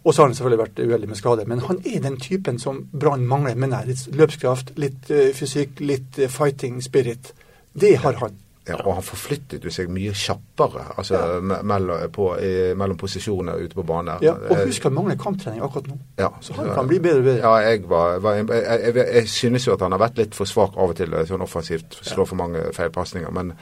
Og 0.05 0.13
så 0.13 0.21
har 0.21 0.27
han 0.29 0.35
selvfølgelig 0.37 0.61
vært 0.61 0.79
uheldig 0.85 1.07
med 1.09 1.17
skade. 1.17 1.45
Men 1.47 1.59
han 1.65 1.79
er 1.85 1.99
den 2.03 2.17
typen 2.21 2.59
som 2.61 2.83
Brann 2.93 3.23
mangler. 3.25 3.55
Men 3.57 3.73
er 3.73 3.87
litt 3.87 4.03
løpskraft, 4.13 4.75
litt 4.77 5.07
fysikk, 5.33 5.79
litt 5.81 6.19
fighting 6.29 6.77
spirit. 6.85 7.31
Det 7.73 7.95
har 8.03 8.13
han. 8.21 8.35
Ja, 8.65 8.79
og 8.81 8.95
han 8.97 9.05
forflyttet 9.05 9.63
jo 9.65 9.69
seg 9.69 9.91
mye 9.93 10.09
kjappere 10.17 10.87
altså, 10.97 11.19
ja. 11.21 11.61
mellom, 11.61 12.07
på, 12.13 12.31
mellom 12.73 12.97
posisjoner 12.97 13.61
ute 13.61 13.77
på 13.77 13.85
banen. 13.85 14.17
Ja, 14.25 14.33
og 14.49 14.55
Eh, 14.65 14.71
husk 14.71 14.85
at 14.85 14.93
mangler 14.95 15.17
kamptrening 15.19 15.63
akkurat 15.63 15.87
nå. 15.87 15.97
Ja, 16.19 16.29
Så 16.41 16.53
han 16.53 16.71
kan 16.73 16.87
bli 16.87 16.99
bedre 16.99 17.19
og 17.19 17.23
bedre. 17.23 17.41
Ja, 17.43 17.69
jeg, 17.69 17.89
var, 17.89 18.19
var, 18.19 18.33
jeg, 18.33 18.49
jeg, 18.49 18.95
jeg, 19.13 19.29
synes 19.29 19.67
jo 19.67 19.73
at 19.73 19.81
han 19.81 19.95
har 19.95 20.01
vært 20.01 20.19
litt 20.21 20.37
for 20.37 20.49
svak 20.49 20.77
av 20.77 20.93
og 20.93 20.97
til, 20.97 21.15
sånn 21.27 21.45
offensivt. 21.45 21.99
Slår 22.01 22.29
for 22.29 22.39
mange 22.39 22.63
feilpasninger. 22.75 23.31
Men, 23.35 23.53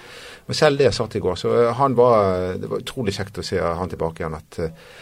men 0.47 0.57
selv 0.57 0.81
det 0.81 0.93
satt 0.95 1.15
i 1.15 1.23
går. 1.23 1.39
Så 1.39 1.55
eh, 1.61 1.71
han 1.79 1.97
var, 1.99 2.53
det 2.59 2.69
var 2.71 2.83
utrolig 2.83 3.15
kjekt 3.17 3.41
å 3.41 3.45
se 3.45 3.61
han 3.63 3.91
tilbake 3.91 4.23
igjen. 4.23 4.37
At, 4.39 4.59
eh, 4.63 5.01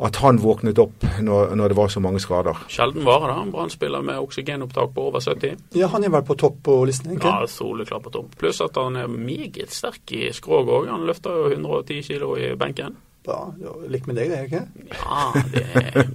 at 0.00 0.16
han 0.22 0.40
våknet 0.40 0.78
opp 0.80 1.04
når, 1.20 1.54
når 1.58 1.72
det 1.72 1.76
var 1.76 1.92
så 1.92 2.00
mange 2.00 2.22
skader. 2.22 2.62
Sjelden 2.72 3.04
vare, 3.04 3.28
det, 3.34 3.36
En 3.42 3.52
Brann-spiller 3.52 4.04
med 4.06 4.22
oksygenopptak 4.22 4.94
på 4.94 5.08
over 5.10 5.20
70. 5.20 5.60
Ja, 5.76 5.90
han 5.92 6.04
er 6.04 6.14
vel 6.14 6.24
på 6.24 6.38
topp 6.40 6.62
på 6.64 6.78
listen, 6.88 7.12
ikke? 7.16 7.28
Ja, 7.28 7.50
soleklar 7.50 8.00
på 8.04 8.14
topp. 8.14 8.32
Pluss 8.40 8.62
at 8.64 8.80
han 8.80 8.96
er 8.96 9.12
meget 9.12 9.74
sterk 9.76 10.16
i 10.16 10.30
skrog 10.32 10.72
òg. 10.72 10.88
Han 10.88 11.06
løfter 11.08 11.36
jo 11.36 11.52
110 11.52 12.02
kilo 12.08 12.34
i 12.40 12.54
benken. 12.56 12.96
Ja, 13.26 13.54
ja, 13.60 13.72
Lik 13.92 14.06
med 14.08 14.16
deg, 14.16 14.30
det, 14.32 14.38
ikke? 14.48 14.62
Ja, 14.96 15.24
det 15.52 15.64
er 15.76 16.06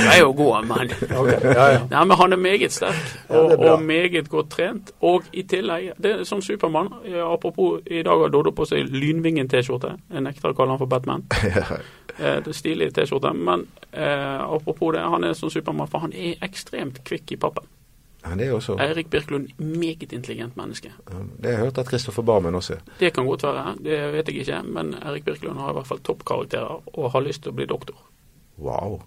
jeg 0.00 0.14
er 0.14 0.20
jo 0.22 0.30
god, 0.32 0.64
men 0.64 0.92
Okay, 0.96 1.40
ja, 1.44 1.66
ja. 1.74 1.82
Nei, 1.90 2.04
men 2.08 2.16
han 2.16 2.32
er 2.32 2.40
meget 2.40 2.72
sterk 2.72 3.02
og, 3.28 3.50
ja, 3.52 3.58
er 3.58 3.72
og 3.74 3.82
meget 3.84 4.30
godt 4.32 4.48
trent. 4.50 4.94
Og 5.04 5.28
i 5.36 5.44
tillegg, 5.44 5.92
det 6.00 6.14
er 6.14 6.24
som 6.24 6.40
Supermann 6.42 6.88
Apropos, 7.20 7.82
i 7.86 8.00
dag 8.02 8.24
har 8.24 8.32
Doddo 8.32 8.54
på 8.56 8.64
seg 8.64 8.88
Lynvingen-T-skjorte. 8.88 9.92
Jeg 10.14 10.24
nekter 10.24 10.54
å 10.54 10.56
kalle 10.56 10.72
han 10.72 10.80
for 10.80 10.88
Batman. 10.90 11.26
Eh, 12.18 12.40
det 12.42 12.54
stilig 12.56 12.92
T-skjorte. 12.94 13.32
Men 13.34 13.66
eh, 13.92 14.40
apropos 14.40 14.92
det, 14.94 15.00
han 15.04 15.24
er 15.24 15.34
sånn 15.36 15.50
Supermann, 15.52 15.88
for 15.88 15.98
han 16.06 16.12
er 16.16 16.36
ekstremt 16.42 17.02
kvikk 17.04 17.32
i 17.32 17.36
pappen. 17.36 17.64
Han 18.26 18.40
er 18.40 18.50
også, 18.56 18.74
Eirik 18.82 19.06
Birkelund, 19.10 19.52
meget 19.58 20.12
intelligent 20.12 20.56
menneske. 20.58 20.88
det 21.06 21.44
har 21.44 21.52
jeg 21.52 21.58
hørt 21.60 21.78
at 21.78 21.86
Kristoffer 21.86 22.22
Barmen 22.26 22.54
også 22.58 22.72
er. 22.74 22.80
Det 22.98 23.12
kan 23.14 23.26
godt 23.26 23.42
være, 23.46 23.76
det 23.84 23.98
vet 24.12 24.28
jeg 24.32 24.40
ikke. 24.42 24.62
Men 24.66 24.94
Eirik 25.02 25.24
Birkelund 25.24 25.58
har 25.62 25.70
i 25.70 25.76
hvert 25.76 25.86
fall 25.86 26.00
toppkarakterer 26.02 26.80
og 26.98 27.10
har 27.12 27.20
lyst 27.22 27.42
til 27.44 27.52
å 27.52 27.54
bli 27.54 27.66
doktor. 27.70 27.94
Wow. 28.58 29.00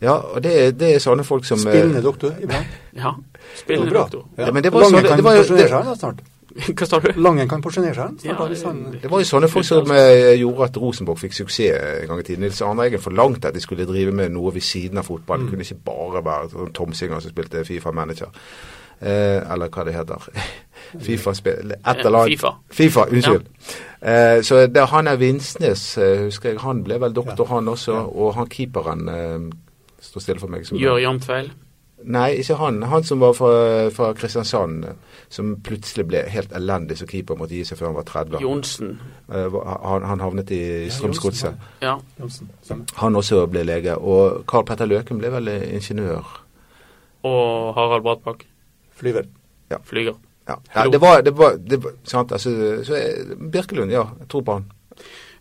Ja, 0.00 0.12
og 0.12 0.42
det, 0.44 0.78
det 0.78 0.92
er 0.94 0.98
sånne 1.02 1.24
folk 1.26 1.44
som 1.48 1.58
eh, 1.66 1.72
Spillende 1.72 2.02
doktor 2.04 2.36
iblant. 2.38 2.76
Ja, 3.02 3.14
spillende 3.58 3.90
doktor. 3.96 4.28
Ja, 4.38 4.52
men 4.52 4.62
det 4.62 4.70
var 4.72 4.80
Langen 4.86 5.00
så- 5.00 5.08
det- 5.08 5.16
det 5.16 5.24
var 5.24 5.34
jo- 5.34 5.56
det-. 5.56 6.24
Hva 6.78 6.86
sa 6.88 6.98
du? 7.04 7.10
Langen 7.20 7.48
kan 7.50 7.60
porsjonere 7.62 7.94
seg. 7.94 8.24
Ja. 8.24 8.36
Det 8.48 9.10
var 9.10 9.20
jo 9.20 9.28
sånne 9.28 9.48
folk 9.52 9.66
som 9.68 9.90
eh, 9.92 10.32
gjorde 10.40 10.64
at 10.70 10.76
Rosenborg 10.80 11.18
fikk 11.20 11.36
suksess 11.36 12.00
en 12.02 12.08
gang 12.08 12.20
i 12.20 12.26
tiden. 12.26 12.44
Nils 12.46 12.62
Arne 12.64 12.86
Eggen 12.88 13.02
forlangte 13.04 13.48
at 13.50 13.54
de 13.54 13.60
skulle 13.60 13.86
drive 13.88 14.12
med 14.16 14.32
noe 14.32 14.52
ved 14.54 14.64
siden 14.64 14.98
av 14.98 15.04
fotball. 15.10 15.44
Det 15.44 15.50
kunne 15.52 15.66
ikke 15.68 15.82
bare 15.84 16.24
være 16.24 16.50
sånn 16.54 16.72
tomsinger 16.76 17.20
som 17.20 17.34
spilte 17.34 17.64
Fifa-manager. 17.68 18.32
Eh, 18.98 19.44
eller 19.52 19.68
hva 19.70 19.84
det 19.86 19.94
heter. 19.94 20.24
Fifa-spill 21.06 21.76
Et 21.76 22.00
eller 22.04 22.18
annet. 22.24 22.32
FIFA. 22.38 22.50
FIFA, 22.80 23.04
unnskyld. 23.12 23.46
Eh, 24.00 24.40
så 24.46 24.64
det, 24.72 24.86
han 24.90 25.06
er 25.12 25.20
Vinsnes, 25.20 25.84
eh, 26.02 26.24
husker 26.26 26.54
jeg. 26.54 26.62
Han 26.64 26.82
ble 26.86 26.98
vel 27.02 27.14
doktor, 27.14 27.44
Ja. 27.46 27.54
han 27.54 27.68
også. 27.68 27.94
Ja. 27.94 28.06
Og 28.08 28.34
han 28.40 28.48
keeperen 28.50 29.08
eh, 29.12 29.38
står 30.00 30.24
stille 30.24 30.40
for 30.42 30.48
meg. 30.48 30.66
som- 30.66 30.78
Gjør 30.80 30.98
jevnt 31.04 31.24
feil. 31.28 31.52
Nei, 32.04 32.28
ikke 32.38 32.54
han. 32.60 32.82
Han 32.82 33.02
som 33.04 33.18
var 33.20 33.32
fra, 33.34 33.50
fra 33.90 34.12
Kristiansand, 34.14 34.84
som 35.28 35.56
plutselig 35.66 36.04
ble 36.06 36.20
helt 36.30 36.52
elendig 36.54 36.98
som 37.00 37.08
keeper, 37.10 37.36
måtte 37.36 37.56
gi 37.56 37.64
seg 37.66 37.80
før 37.80 37.88
han 37.90 37.96
var 37.98 38.06
30. 38.06 38.38
Johnsen. 38.44 38.92
Eh, 39.32 39.56
Han, 39.82 40.06
han 40.06 40.20
havnet 40.22 40.52
i 40.54 40.60
Ja, 40.86 40.92
Strømsgodset. 40.94 41.58
Ja. 41.82 41.96
Johnsen, 42.20 42.50
Ja. 42.70 42.76
Han 43.02 43.16
også 43.18 43.42
ble 43.50 43.64
lege. 43.66 43.96
Og 43.98 44.44
Karl 44.46 44.64
Petter 44.64 44.86
Løken 44.86 45.18
ble 45.18 45.32
vel 45.34 45.48
ingeniør. 45.48 46.24
Og 47.26 47.74
Harald 47.74 48.06
Bratbakk. 48.06 48.46
Flyver. 48.98 49.26
Flyger. 49.84 50.14
Ja, 50.48 50.54
ja 50.74 50.86
det 50.88 51.00
var, 51.00 51.20
det 51.20 51.34
var, 51.36 51.58
det 51.60 51.82
var 51.84 51.92
sant, 52.08 52.32
altså, 52.32 52.50
så 52.84 52.96
Birkelund, 53.52 53.90
ja. 53.92 54.06
Jeg 54.22 54.28
tror 54.32 54.40
på 54.46 54.54
han. 54.56 54.70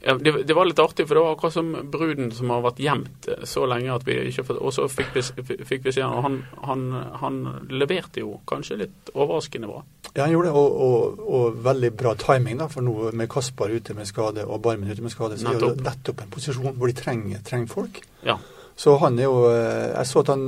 Ja, 0.07 0.13
det, 0.15 0.31
det 0.47 0.55
var 0.55 0.65
litt 0.65 0.79
artig, 0.79 1.03
for 1.07 1.17
det 1.17 1.21
var 1.25 1.33
akkurat 1.35 1.53
som 1.53 1.73
bruden 1.91 2.29
som 2.31 2.51
har 2.53 2.61
vært 2.63 2.77
gjemt 2.79 3.27
eh, 3.27 3.41
så 3.43 3.65
lenge 3.67 3.91
at 3.91 4.05
vi 4.07 4.15
ikke 4.29 4.45
fått 4.47 4.61
Og 4.63 4.71
så 4.71 4.85
fikk 4.87 5.17
vi, 5.17 5.23
fikk 5.67 5.83
vi 5.83 5.93
se 5.97 6.05
han, 6.07 6.37
han, 6.63 6.85
han, 7.19 7.41
leverte 7.67 8.23
jo 8.23 8.37
kanskje 8.47 8.79
litt 8.85 9.11
overraskende 9.11 9.67
bra. 9.67 9.81
Ja, 10.13 10.21
han 10.23 10.31
gjorde 10.31 10.53
det, 10.53 10.61
og, 10.61 10.77
og, 10.87 11.25
og 11.27 11.59
veldig 11.65 11.91
bra 11.99 12.15
timing, 12.23 12.61
da, 12.61 12.69
for 12.71 12.87
nå 12.87 13.11
med 13.11 13.27
Kaspar 13.33 13.73
ute 13.75 13.97
med 13.97 14.07
skade 14.07 14.47
og 14.47 14.61
Barmen 14.63 14.87
ute 14.87 15.03
med 15.03 15.11
skade, 15.11 15.41
så 15.41 15.51
er 15.51 15.59
det 15.65 15.73
nettopp 15.83 16.23
en 16.23 16.31
posisjon 16.37 16.77
hvor 16.79 16.87
de 16.87 16.95
trenger, 16.95 17.43
trenger 17.43 17.73
folk. 17.75 17.99
Ja. 18.23 18.39
Så 18.77 18.93
han 19.01 19.15
er 19.17 19.25
jo 19.25 19.37
eh, 19.49 19.87
Jeg 19.95 20.05
så 20.05 20.19
at 20.21 20.27
han 20.29 20.43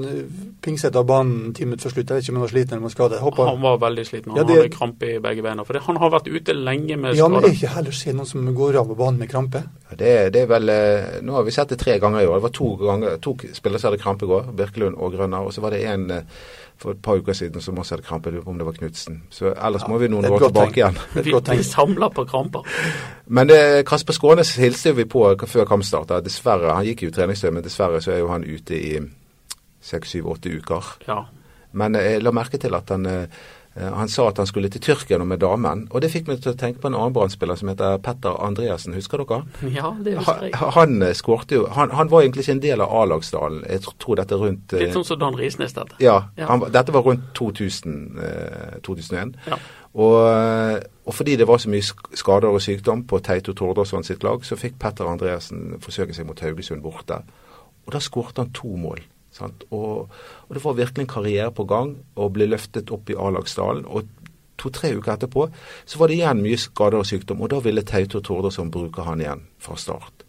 pingset 0.61 0.93
av 0.99 1.07
banen 1.09 1.53
ti 1.57 1.65
minutter 1.65 1.87
før 1.89 1.95
slutt. 1.95 2.11
Jeg 2.11 2.19
vet 2.19 2.25
ikke 2.27 2.33
om 2.35 2.37
han 2.37 2.43
var 2.45 2.51
sliten 2.53 2.73
eller 2.75 2.77
om 2.77 2.83
han 2.83 2.89
var 2.89 2.93
skadet. 2.93 3.47
Han 3.49 3.63
var 3.63 3.79
veldig 3.81 4.05
sliten. 4.05 4.29
Han 4.31 4.37
Ja, 4.37 4.43
det- 4.45 4.57
hadde 4.59 4.73
krampe 4.75 5.09
i 5.15 5.19
begge 5.23 5.41
beina. 5.41 5.65
For 5.65 5.73
det, 5.73 5.81
han 5.87 5.97
har 5.97 6.11
vært 6.13 6.27
ute 6.29 6.53
lenge 6.53 6.97
med 6.99 7.15
skade. 7.15 7.17
Ja, 7.23 7.27
men 7.27 7.41
det 7.41 7.49
er 7.49 7.55
ikke 7.57 7.73
heller 7.73 7.91
se 7.91 8.13
noen 8.13 8.27
som 8.29 8.45
går 8.55 8.75
av 8.77 8.87
på 8.91 8.97
banen 8.99 9.17
med 9.19 9.29
krampe? 9.31 9.63
Ja, 9.89 9.95
Det, 9.97 10.13
det 10.33 10.41
er 10.43 10.47
vel 10.53 10.69
eh, 10.69 11.19
Nå 11.25 11.33
har 11.33 11.43
vi 11.43 11.51
sett 11.51 11.69
det 11.73 11.79
tre 11.81 11.97
ganger 11.99 12.21
i 12.21 12.27
år. 12.29 12.35
Det 12.37 12.45
var 12.45 12.55
to, 12.59 12.69
ganger, 12.77 13.17
to 13.17 13.33
spillere 13.53 13.79
som 13.81 13.89
hadde 13.91 14.03
krampe 14.03 14.25
i 14.25 14.29
går. 14.29 14.53
Birkelund 14.53 14.95
og 15.01 15.13
Grønner. 15.17 15.41
Og 15.41 15.51
så 15.53 15.61
var 15.65 15.71
det 15.71 15.83
en 15.89 16.05
eh, 16.11 16.21
for 16.79 16.95
et 16.95 17.01
par 17.03 17.19
uker 17.19 17.35
siden 17.35 17.61
som 17.61 17.77
også 17.79 17.95
hadde 17.95 18.07
krampe. 18.07 18.31
Lurer 18.31 18.45
på 18.45 18.53
om 18.53 18.59
det 18.59 18.67
var 18.67 18.77
Knutsen. 18.77 19.21
Så 19.29 19.51
ellers 19.51 19.85
må 19.91 19.97
vi 19.99 20.07
noen 20.11 20.29
år 20.29 20.45
tilbake 20.47 20.79
igjen. 20.79 20.99
Vi, 21.25 21.33
vi 21.33 21.63
samler 21.67 22.11
på 22.15 22.25
kramper. 22.29 22.67
Men 23.35 23.49
det, 23.51 23.85
Kasper 23.89 24.15
Skånes 24.15 24.55
hilste 24.57 24.95
vi 24.97 25.05
på 25.05 25.21
før 25.45 25.67
kampstart. 25.69 26.15
Dessverre, 26.25 26.73
Han 26.73 26.87
gikk 26.87 27.03
jo 27.03 27.11
i 27.11 27.13
treningstøy, 27.13 27.51
men 27.53 27.63
dessverre 27.63 27.99
så 28.01 28.15
er 28.15 28.23
jo 28.23 28.31
han 28.31 28.41
ute 28.41 28.73
i 28.73 28.95
seks, 29.85 30.15
syv, 30.15 30.31
åtte 30.33 30.49
uker. 30.49 30.87
Ja. 31.05 31.19
Men 31.77 31.95
eh, 31.95 32.15
jeg 32.15 32.23
la 32.25 32.33
merke 32.33 32.57
til 32.57 32.73
at 32.73 32.89
han, 32.89 33.05
eh, 33.05 33.27
eh, 33.27 33.58
han 33.79 34.09
sa 34.11 34.25
at 34.27 34.39
han 34.41 34.47
skulle 34.49 34.69
til 34.73 34.81
Tyrkia 34.81 35.19
nå 35.21 35.25
med 35.29 35.39
damen. 35.39 35.85
Og 35.93 36.01
det 36.01 36.09
fikk 36.11 36.27
meg 36.27 36.41
til 36.43 36.51
å 36.51 36.57
tenke 36.59 36.81
på 36.81 36.89
en 36.89 36.97
annen 36.97 37.13
brannspiller 37.15 37.55
som 37.59 37.69
heter 37.71 37.99
Petter 38.03 38.35
Andreassen. 38.43 38.95
Husker 38.97 39.21
dere? 39.23 39.43
ja, 39.77 39.93
det 40.03 40.17
husker 40.17 40.47
jeg. 40.49 40.55
han 40.57 40.89
han 40.99 41.15
skårte 41.15 41.55
jo 41.55 41.67
han, 41.75 41.91
han 41.95 42.11
var 42.11 42.23
egentlig 42.23 42.45
ikke 42.45 42.55
en 42.57 42.63
del 42.63 42.83
av 42.83 42.93
A-lagsdalen. 43.01 43.61
Jeg 43.69 43.83
tror 44.01 44.19
dette 44.19 44.39
rundt 44.39 44.73
eh, 44.73 44.85
Litt 44.85 44.97
sånn 44.97 45.05
som 45.07 45.19
Dan 45.21 45.37
Risnes, 45.39 45.75
dette. 45.77 45.99
Ja, 46.03 46.17
Ja. 46.39 46.47
Han, 46.49 46.65
dette 46.73 46.93
var 46.95 47.05
rundt 47.05 47.29
2000, 47.37 47.99
eh, 48.23 48.79
2001. 48.85 49.35
Ja. 49.47 49.59
Og, 49.93 50.17
eh, 50.29 50.79
og 51.05 51.15
fordi 51.15 51.35
det 51.39 51.47
var 51.49 51.61
så 51.61 51.69
mye 51.71 51.85
skader 52.17 52.49
og 52.49 52.61
sykdom 52.61 53.05
på 53.09 53.21
Teito 53.25 53.53
Tordarsson 53.57 54.05
sitt 54.05 54.23
lag, 54.23 54.43
så 54.45 54.57
fikk 54.59 54.77
Petter 54.81 55.09
Andreassen 55.09 55.79
forsøke 55.83 56.13
seg 56.13 56.27
mot 56.29 56.41
Haugesund 56.43 56.83
borte. 56.85 57.21
Og 57.87 57.95
da 57.95 58.01
skårte 58.03 58.43
han 58.43 58.53
to 58.53 58.75
mål. 58.77 59.01
Og, 59.39 60.09
og 60.47 60.55
det 60.55 60.63
var 60.63 60.77
virkelig 60.77 61.05
en 61.05 61.13
karriere 61.13 61.51
på 61.55 61.65
gang, 61.69 61.93
og 62.15 62.33
ble 62.35 62.49
løftet 62.49 62.91
opp 62.91 63.11
i 63.11 63.17
A-lagsdalen. 63.17 63.85
Og 63.85 64.07
to-tre 64.59 64.91
uker 64.97 65.15
etterpå 65.15 65.45
så 65.85 65.99
var 65.99 66.11
det 66.11 66.19
igjen 66.19 66.41
mye 66.43 66.59
skader 66.59 66.99
og 66.99 67.07
sykdom, 67.07 67.43
og 67.43 67.53
da 67.53 67.61
ville 67.63 67.85
Tauto 67.87 68.23
Tordersson 68.25 68.71
bruke 68.73 69.05
han 69.07 69.23
igjen 69.23 69.45
fra 69.61 69.77
start. 69.79 70.25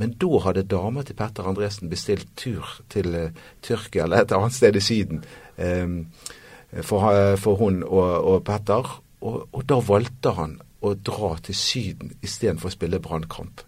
Men 0.00 0.14
da 0.16 0.40
hadde 0.46 0.64
dama 0.64 1.04
til 1.04 1.18
Petter 1.18 1.46
Andresen 1.48 1.90
bestilt 1.92 2.30
tur 2.40 2.68
til 2.92 3.12
uh, 3.12 3.42
Tyrkia 3.62 4.06
eller 4.06 4.24
et 4.24 4.32
annet 4.32 4.56
sted 4.56 4.78
i 4.78 4.82
Syden 4.82 5.20
um, 5.58 5.98
for, 6.80 7.10
uh, 7.12 7.36
for 7.38 7.60
hun 7.60 7.82
og, 7.84 8.12
og 8.32 8.38
Petter. 8.48 8.88
Og, 9.20 9.44
og 9.52 9.66
da 9.68 9.78
valgte 9.84 10.32
han 10.38 10.56
å 10.82 10.94
dra 10.96 11.36
til 11.44 11.58
Syden 11.58 12.16
istedenfor 12.24 12.72
å 12.72 12.74
spille 12.74 13.02
brannkamp. 13.04 13.62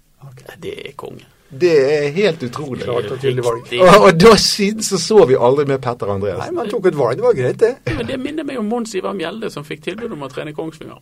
Det 0.59 0.73
er 0.89 0.97
konge. 0.99 1.29
Det 1.61 1.75
er 1.95 2.09
helt 2.17 2.43
utrolig. 2.43 2.83
Klart 2.85 3.11
og 3.11 3.21
tydelig 3.21 3.45
valg. 3.45 3.73
Og, 3.81 4.07
og 4.09 4.21
da 4.21 4.35
siden 4.41 4.83
så 4.83 4.99
så 5.01 5.25
vi 5.29 5.37
aldri 5.39 5.67
med 5.69 5.83
Petter 5.85 6.11
Nei, 6.19 6.51
man 6.55 6.71
tok 6.71 6.87
et 6.91 6.99
valg. 6.99 7.19
Det 7.21 7.27
var 7.27 7.37
greit, 7.39 7.61
det. 7.61 7.95
Men 7.97 8.07
det 8.09 8.19
minner 8.21 8.47
meg 8.47 8.59
om 8.59 8.69
Mons 8.71 8.95
Ivar 8.95 9.15
Mjelde 9.17 9.51
som 9.51 9.65
fikk 9.67 9.85
tilbud 9.87 10.13
om 10.13 10.27
å 10.27 10.31
trene 10.33 10.55
Kongsvinger. 10.57 10.99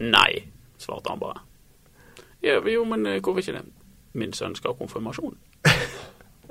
Nei, 0.00 0.44
svarte 0.78 1.12
han 1.12 1.22
bare. 1.22 1.40
Ja, 2.44 2.58
jo, 2.60 2.84
men 2.84 3.06
eh, 3.06 3.20
hvorfor 3.22 3.40
ikke 3.40 3.56
det? 3.56 3.64
Min 4.14 4.32
sønn 4.36 4.54
skal 4.58 4.74
ha 4.74 4.78
konfirmasjon. 4.78 5.36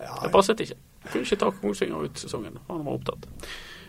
Det 0.03 0.31
passet 0.33 0.59
ikke. 0.59 0.75
Kunne 1.11 1.23
ikke 1.23 1.39
ta 1.39 1.51
Kongsvinger 1.61 2.07
ut 2.07 2.19
sesongen. 2.19 2.57
Han 2.67 2.81
var 2.83 2.97
opptatt. 2.97 3.27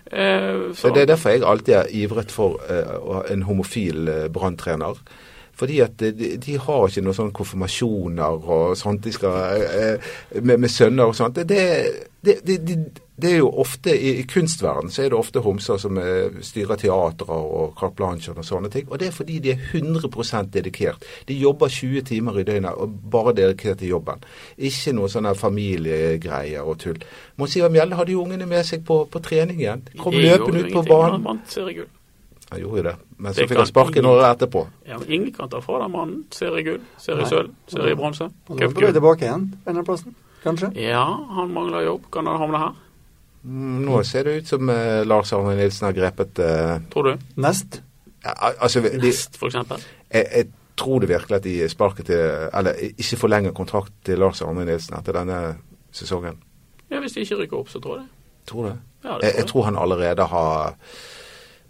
Eh, 0.06 0.74
Så 0.76 0.92
Det 0.94 1.02
er 1.02 1.06
derfor 1.06 1.30
jeg 1.30 1.42
alltid 1.42 1.74
har 1.74 1.86
ivret 1.90 2.30
for 2.30 2.60
eh, 2.68 3.32
en 3.32 3.42
homofil 3.42 4.08
eh, 4.08 4.26
branntrener. 4.32 5.00
Fordi 5.54 5.80
at 5.80 6.00
de, 6.00 6.34
de 6.42 6.58
har 6.58 6.88
ikke 6.88 7.04
noen 7.04 7.16
sånne 7.16 7.36
konfirmasjoner 7.36 8.50
og 8.50 8.74
sånt 8.78 9.04
de 9.04 9.14
skal 9.14 9.62
eh, 9.62 10.12
med, 10.42 10.58
med 10.58 10.70
sønner 10.72 11.10
og 11.10 11.16
sånt. 11.16 11.38
Det, 11.38 11.62
det, 12.24 12.38
det, 12.46 12.58
det, 13.16 13.30
er 13.30 13.36
jo 13.38 13.50
ofte 13.62 13.94
i, 13.94 14.16
i 14.18 14.24
kunstverden 14.26 14.90
så 14.90 15.04
er 15.04 15.12
det 15.12 15.18
ofte 15.18 15.42
homser 15.44 15.78
som 15.78 15.98
eh, 16.02 16.40
styrer 16.42 16.80
teatre 16.80 17.38
og 17.38 17.74
carte 17.78 17.98
blanche 18.00 18.34
og 18.34 18.42
sånne 18.46 18.72
ting. 18.74 18.88
Og 18.90 18.98
det 19.00 19.10
er 19.10 19.16
fordi 19.16 19.38
de 19.44 19.54
er 19.54 19.66
100% 19.70 20.50
dedikert. 20.54 21.06
De 21.28 21.38
jobber 21.38 21.70
20 21.70 22.06
timer 22.10 22.40
i 22.42 22.46
døgnet 22.48 22.74
og 22.74 22.98
bare 23.12 23.36
dedikert 23.38 23.78
til 23.82 23.94
jobben. 23.94 24.24
Ikke 24.58 24.96
noe 24.96 25.10
sånne 25.12 25.36
familiegreier 25.38 26.66
og 26.66 26.80
tull. 26.82 27.02
Må 27.38 27.50
si 27.50 27.62
hva 27.62 27.70
Mjelde 27.70 28.00
hadde 28.00 28.16
jo 28.16 28.24
ungene 28.26 28.48
med 28.50 28.66
seg 28.66 28.82
på, 28.86 29.04
på 29.10 29.22
trening 29.22 29.62
igjen. 29.62 29.86
Kom 30.00 30.18
løpende 30.18 30.66
ut 30.66 30.74
på 30.74 30.88
banen. 30.90 31.44
Han 32.54 32.60
gjorde 32.62 32.78
jo 32.80 32.84
det, 32.86 32.94
men 33.18 33.32
Det 33.32 33.36
så 33.42 33.48
fikk 33.50 33.58
han 33.60 33.66
sparken 33.70 34.06
året 34.06 34.26
etterpå. 34.36 34.62
Ja, 34.86 34.98
men 35.02 35.10
ingen 35.16 35.32
kan 35.34 35.48
ta 35.52 35.60
fra 35.64 35.80
den 35.82 35.92
mannen. 35.94 36.24
Seriegull, 36.34 36.80
seriesølv, 37.02 37.50
seriebronse, 37.72 38.24
er 38.30 38.48
han 38.52 38.58
cupgull. 38.62 38.92
tilbake 38.94 39.26
igjen 39.28 39.48
på 39.58 39.70
denne 39.72 39.84
plassen, 39.86 40.14
kanskje. 40.44 40.70
Ja, 40.78 41.04
han 41.38 41.50
mangler 41.54 41.82
jobb. 41.88 42.06
Kan 42.14 42.26
han 42.30 42.38
havne 42.40 42.60
her? 42.62 42.74
Mm, 43.44 43.80
Nå 43.84 43.98
ser 44.08 44.24
det 44.24 44.36
ut 44.38 44.48
som 44.48 44.70
eh, 44.72 45.02
Lars 45.04 45.32
Arne 45.36 45.56
Nilsen 45.58 45.84
har 45.90 45.92
grepet 45.92 46.38
eh, 46.40 46.78
Tror 46.92 47.10
du? 47.10 47.24
Nest. 47.36 47.82
ja, 48.24 48.32
Altså, 48.60 48.80
de, 48.80 48.94
Nest, 49.02 49.36
for 49.36 49.50
eksempel. 49.50 49.82
jeg, 50.14 50.24
jeg 50.36 50.46
tror 50.80 51.00
det 51.02 51.08
virkelig 51.10 51.36
at 51.36 51.44
de 51.44 51.68
sparker 51.68 52.06
til 52.08 52.22
Eller 52.56 52.72
ikke 52.96 53.16
forlenger 53.20 53.52
kontrakt 53.52 53.92
til 54.08 54.18
Lars 54.18 54.40
Arne 54.42 54.64
Nilsen 54.64 54.96
etter 54.96 55.12
denne 55.18 55.42
sesongen. 55.92 56.38
Ja, 56.90 57.00
Hvis 57.04 57.12
de 57.18 57.20
ikke 57.20 57.36
rykker 57.42 57.58
opp, 57.60 57.68
så 57.68 57.80
tror 57.84 57.98
jeg 57.98 58.06
det. 58.06 58.10
Tror 58.48 58.64
det. 58.70 58.76
Ja, 59.04 59.12
det 59.12 59.20
tror 59.20 59.28
jeg 59.28 59.36
jeg. 59.36 59.46
tror 59.52 59.62
han 59.68 59.76
allerede 59.76 60.24
har 60.32 60.74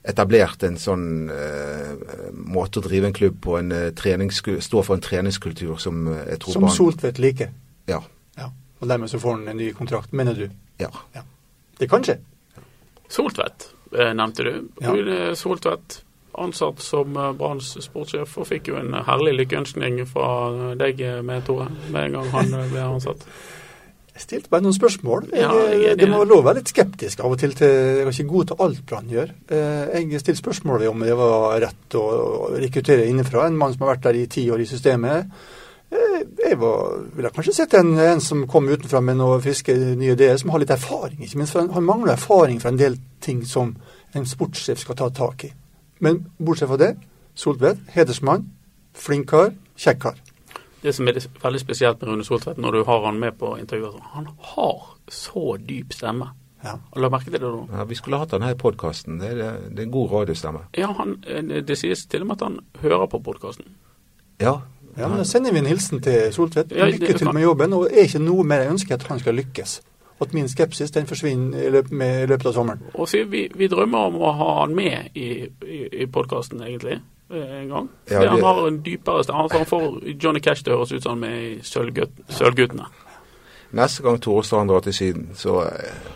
etablert 0.05 0.63
en 0.67 0.77
sånn 0.81 1.31
eh, 1.33 1.93
måte 2.37 2.81
å 2.81 2.85
drive 2.85 3.09
en 3.09 3.17
klubb 3.17 3.39
på, 3.45 3.57
en 3.59 3.73
eh, 3.73 3.93
stå 4.61 4.83
for 4.85 4.97
en 4.97 5.05
treningskultur 5.05 5.79
som 5.81 6.05
eh, 6.13 6.27
jeg 6.35 6.43
tror 6.45 6.59
Som 6.59 6.69
Soltvedt 6.69 7.21
liker. 7.23 7.55
Ja. 7.89 8.03
Ja. 8.37 8.51
Og 8.81 8.91
dermed 8.91 9.11
så 9.11 9.21
får 9.23 9.39
han 9.39 9.49
en 9.49 9.61
ny 9.63 9.71
kontrakt, 9.73 10.13
mener 10.13 10.37
du? 10.37 10.49
ja. 11.15 11.25
Det 11.79 11.89
kan 11.91 12.05
skje. 12.05 12.19
Soltvedt 13.09 13.71
eh, 13.97 14.13
nevnte 14.13 14.45
du. 14.45 14.53
Ja. 14.85 14.95
Soltvedt, 15.39 16.03
ansatt 16.35 16.83
som 16.83 17.17
Branns 17.39 17.73
sportssjef, 17.87 18.37
og 18.43 18.49
fikk 18.51 18.73
jo 18.73 18.79
en 18.81 18.93
herlig 19.07 19.39
lykkeønskning 19.39 20.03
fra 20.11 20.75
deg 20.79 21.01
med 21.25 21.47
Tore 21.47 21.71
med 21.89 22.11
en 22.11 22.19
gang 22.19 22.33
han 22.35 22.57
ble 22.73 22.89
ansatt. 22.91 23.25
Jeg 24.15 24.23
stilte 24.23 24.51
bare 24.53 24.63
noen 24.63 24.77
spørsmål. 24.77 25.25
Jeg, 25.33 25.41
Ja, 25.43 25.55
jeg 25.75 25.99
det 25.99 26.07
må 26.09 26.21
være 26.21 26.29
lov 26.31 26.45
å 26.45 26.47
være 26.47 26.61
litt 26.61 26.71
skeptisk 26.71 27.21
av 27.25 27.33
og 27.35 27.39
til. 27.41 27.53
til 27.59 27.67
jeg 27.69 28.05
er 28.07 28.11
ikke 28.13 28.29
god 28.31 28.47
til 28.47 28.57
alt 28.63 28.85
Brann 28.87 29.09
gjør. 29.11 29.33
Eh, 29.51 30.05
Jeg 30.05 30.21
stilte 30.21 30.39
spørsmål 30.43 30.81
ved 30.81 30.89
om 30.89 31.01
det 31.01 31.17
var 31.19 31.61
rett 31.61 31.97
å 31.99 32.05
rekruttere 32.55 33.09
innenfra. 33.11 33.47
En 33.47 33.57
mann 33.59 33.73
som 33.75 33.83
har 33.87 33.97
vært 33.97 34.05
der 34.07 34.15
i 34.21 34.27
ti 34.27 34.47
år 34.51 34.61
i 34.63 34.67
systemet. 34.71 35.27
Eh, 35.91 36.23
Jeg 36.47 36.59
var, 36.61 37.03
ville 37.17 37.31
kanskje 37.31 37.55
sett 37.55 37.75
en, 37.75 37.99
en 37.99 38.21
som 38.21 38.47
kom 38.47 38.69
utenfra 38.69 39.01
med 39.03 39.17
noen 39.17 39.43
friske 39.43 39.75
nye 39.75 40.13
ideer, 40.15 40.37
som 40.39 40.51
har 40.51 40.61
litt 40.63 40.71
erfaring. 40.71 41.19
ikke 41.21 41.39
minst, 41.39 41.53
for 41.53 41.67
han 41.67 41.85
mangler 41.85 42.13
erfaring 42.13 42.61
fra 42.61 42.69
en 42.71 42.79
del 42.79 42.97
ting 43.21 43.43
som 43.45 43.75
en 44.15 44.25
sportssjef 44.25 44.79
skal 44.79 44.95
ta 44.95 45.09
tak 45.11 45.45
i. 45.45 45.53
Men 46.01 46.27
bortsett 46.39 46.69
fra 46.69 46.77
det, 46.77 46.97
Soltvedt, 47.35 47.79
hedersmann, 47.91 48.47
flink 48.95 49.27
kar, 49.29 49.51
kjekk 49.77 49.99
kar. 49.99 50.15
Det 50.85 50.93
som 50.93 51.09
er 51.09 51.17
veldig 51.43 51.61
spesielt 51.63 52.01
med 52.03 52.11
Rune 52.11 52.25
Soltvedt 52.27 52.59
når 52.61 52.73
du 52.77 52.81
har 52.85 53.05
han 53.07 53.19
med 53.21 53.39
på 53.41 53.55
intervjuer, 53.59 53.95
han 54.15 54.27
har 54.53 54.83
så 55.09 55.55
dyp 55.59 55.95
stemme. 55.97 56.27
Ja. 56.65 56.75
La 56.97 57.09
merke 57.13 57.29
til 57.33 57.41
det 57.41 57.49
nå. 57.49 57.63
Ja, 57.73 57.85
vi 57.89 57.97
skulle 57.99 58.19
hatt 58.21 58.33
han 58.37 58.45
her 58.45 58.53
i 58.55 58.61
podkasten. 58.61 59.19
Det, 59.21 59.31
er- 59.33 59.65
det 59.71 59.79
er 59.81 59.87
en 59.89 59.91
god 59.93 60.13
radiostemme. 60.13 60.63
Ja, 60.77 60.93
han, 60.97 61.19
eh, 61.27 61.43
Det 61.65 61.77
sies 61.81 62.07
til 62.07 62.23
og 62.25 62.27
med 62.29 62.37
at 62.43 62.47
han 62.49 62.59
hører 62.83 63.07
på 63.13 63.21
podkasten. 63.25 63.65
Ja. 64.41 64.59
Ja, 64.97 65.09
men 65.09 65.19
Da 65.19 65.25
sender 65.25 65.53
vi 65.53 65.59
en 65.59 65.67
hilsen 65.67 66.01
til 66.03 66.33
Soltvedt. 66.33 66.71
Ja, 66.73 66.87
Lykke 66.87 67.19
til 67.19 67.33
med 67.35 67.43
jobben. 67.43 67.73
Og 67.73 67.89
er 67.91 68.05
ikke 68.07 68.21
noe 68.23 68.45
mer 68.45 68.63
jeg 68.63 68.71
ønsker 68.77 68.95
at 68.95 69.03
han 69.09 69.19
skal 69.19 69.35
lykkes. 69.35 69.81
At 70.21 70.33
min 70.35 70.49
skepsis 70.49 70.91
den 70.95 71.07
forsvinner 71.07 71.59
i 71.67 71.71
løpet, 71.71 71.91
med, 71.93 72.23
i 72.23 72.27
løpet 72.27 72.47
av 72.47 72.53
sommeren. 72.55 72.81
Og 72.95 73.09
så 73.09 73.25
vi, 73.27 73.49
vi 73.55 73.67
drømmer 73.69 73.99
om 74.13 74.15
å 74.23 74.31
ha 74.33 74.61
han 74.61 74.75
med 74.75 75.11
i, 75.19 75.49
i, 75.67 75.81
i 76.03 76.07
podkasten, 76.07 76.63
egentlig, 76.63 77.01
en 77.31 77.69
gang. 77.69 77.89
Ja, 78.11 78.21
det, 78.21 78.29
han 78.31 78.43
har 78.43 78.67
en 78.69 78.83
dypere 78.85 79.25
stemme. 79.25 79.49
Han 79.53 79.67
får 79.67 80.01
Johnny 80.25 80.41
Cash 80.41 80.65
til 80.65 80.75
å 80.75 80.83
høres 80.83 80.93
ut 80.93 81.03
som 81.03 81.15
han 81.17 81.21
med 81.21 81.43
i 81.43 81.55
Sølvguttene. 81.65 82.87
Neste 83.75 84.03
gang 84.05 84.21
Tore 84.23 84.45
Strand 84.47 84.71
drar 84.71 84.81
til 84.85 84.95
Syden, 84.95 85.31
så 85.35 85.65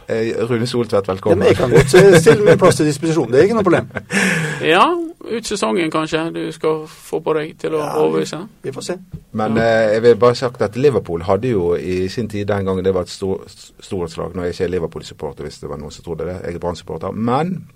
er 0.09 0.45
Rune 0.47 0.67
Soltvedt 0.67 1.09
Ja, 1.09 1.12
velkommen. 1.12 1.38
men 1.38 1.49
jeg 1.49 1.57
kan 1.57 1.71
godt 1.71 1.95
eh, 1.99 2.15
stille 2.21 2.45
min 2.47 2.59
plass 2.59 2.77
til 2.79 2.87
disposisjon, 2.87 3.33
det 3.33 3.41
er 3.41 3.49
ikke 3.49 3.57
noe 3.59 3.67
problem. 3.67 3.88
Ja, 4.75 4.85
ut 5.31 5.47
sesongen 5.47 5.91
kanskje 5.91 6.21
du 6.35 6.53
skal 6.55 6.85
få 6.87 7.19
på 7.21 7.35
deg 7.35 7.57
til 7.59 7.75
å 7.75 7.81
Ja, 7.83 7.88
overbevise. 7.99 8.38
Vi 8.62 8.73
får 8.73 8.87
se. 8.87 8.97
Men 9.33 9.59
eh, 9.59 9.95
jeg 9.97 10.03
vil 10.03 10.17
bare 10.23 10.35
sagt 10.38 10.62
at 10.62 10.77
Liverpool 10.79 11.23
hadde 11.27 11.50
jo 11.50 11.73
i 11.75 12.07
sin 12.09 12.29
tid 12.31 12.47
den 12.47 12.65
gangen 12.69 12.85
det 12.87 12.95
var 12.95 13.09
et 13.09 13.11
stor, 13.11 13.43
storhetslag 13.81 14.35
Nå 14.37 14.43
er 14.43 14.53
jeg 14.53 14.55
ikke 14.61 14.71
Liverpool-supporter, 14.77 15.43
hvis 15.49 15.59
det 15.59 15.69
var 15.71 15.83
noen 15.83 15.91
som 15.95 16.05
trodde 16.07 16.27
det. 16.31 16.38
Jeg 16.45 16.55
er 16.55 16.62
Brann-supporter. 16.62 17.11
Men 17.11 17.69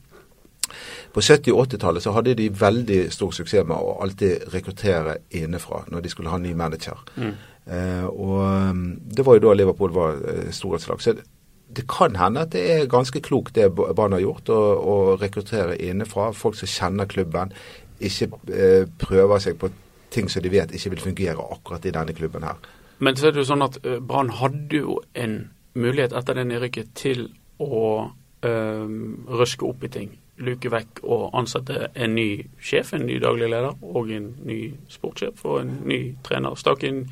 på 1.12 1.20
70- 1.20 1.52
og 1.52 1.66
80-tallet 1.66 2.02
så 2.02 2.12
hadde 2.16 2.34
de 2.38 2.48
veldig 2.60 3.00
stor 3.12 3.34
suksess 3.36 3.66
med 3.68 3.76
å 3.76 3.98
alltid 4.04 4.46
rekruttere 4.54 5.18
innenfra 5.36 5.82
når 5.92 6.04
de 6.04 6.12
skulle 6.12 6.32
ha 6.32 6.38
ny 6.40 6.54
manager. 6.56 7.02
Mm. 7.16 7.34
Eh, 7.66 8.06
og 8.08 8.38
um, 8.40 8.82
det 9.04 9.26
var 9.26 9.36
jo 9.36 9.44
da 9.44 9.54
Liverpool 9.54 9.92
var 9.94 10.22
eh, 10.24 10.48
storhetslag. 10.54 11.02
Så 11.04 11.14
det, 11.16 11.84
kan 11.88 12.16
hende 12.16 12.46
at 12.46 12.52
det 12.56 12.64
er 12.72 12.90
ganske 12.90 13.20
klokt 13.20 13.54
det 13.54 13.68
Brann 13.76 14.16
har 14.16 14.24
gjort, 14.24 14.48
å, 14.48 14.60
å 14.80 14.96
rekruttere 15.20 15.76
innenfra. 15.76 16.30
Folk 16.36 16.56
som 16.58 16.70
kjenner 16.70 17.10
klubben, 17.10 17.52
ikke 18.00 18.30
eh, 18.48 18.88
prøver 18.98 19.44
seg 19.44 19.60
på 19.60 19.70
ting 20.12 20.28
som 20.32 20.44
de 20.44 20.52
vet 20.52 20.72
ikke 20.76 20.94
vil 20.94 21.06
fungere 21.10 21.44
akkurat 21.54 21.84
i 21.86 21.92
denne 21.94 22.16
klubben 22.16 22.44
her. 22.48 22.56
Men 23.02 23.16
så 23.18 23.28
er 23.28 23.34
det 23.34 23.42
jo 23.42 23.50
sånn 23.52 23.64
at 23.64 23.78
eh, 23.84 24.00
Brann 24.00 24.32
hadde 24.40 24.80
jo 24.80 24.98
en 25.12 25.38
mulighet 25.76 26.16
etter 26.16 26.38
det 26.38 26.48
nedrykket 26.48 26.92
til 26.98 27.24
å 27.62 27.84
eh, 28.44 28.90
røske 29.28 29.68
opp 29.68 29.84
i 29.86 29.92
ting. 29.92 30.12
Luke 30.40 30.70
vekk 30.72 31.02
og 31.04 31.30
ansette 31.36 31.90
en 31.94 32.14
ny 32.16 32.26
sjef, 32.62 32.94
en 32.96 33.06
ny 33.06 33.18
daglig 33.20 33.50
leder 33.52 33.74
og 33.82 34.10
en 34.10 34.30
ny 34.48 34.58
sportssjef 34.90 35.44
og 35.44 35.60
en 35.60 35.72
ny 35.86 36.00
trener. 36.24 36.56
Stakk 36.58 36.84
inn 36.88 37.04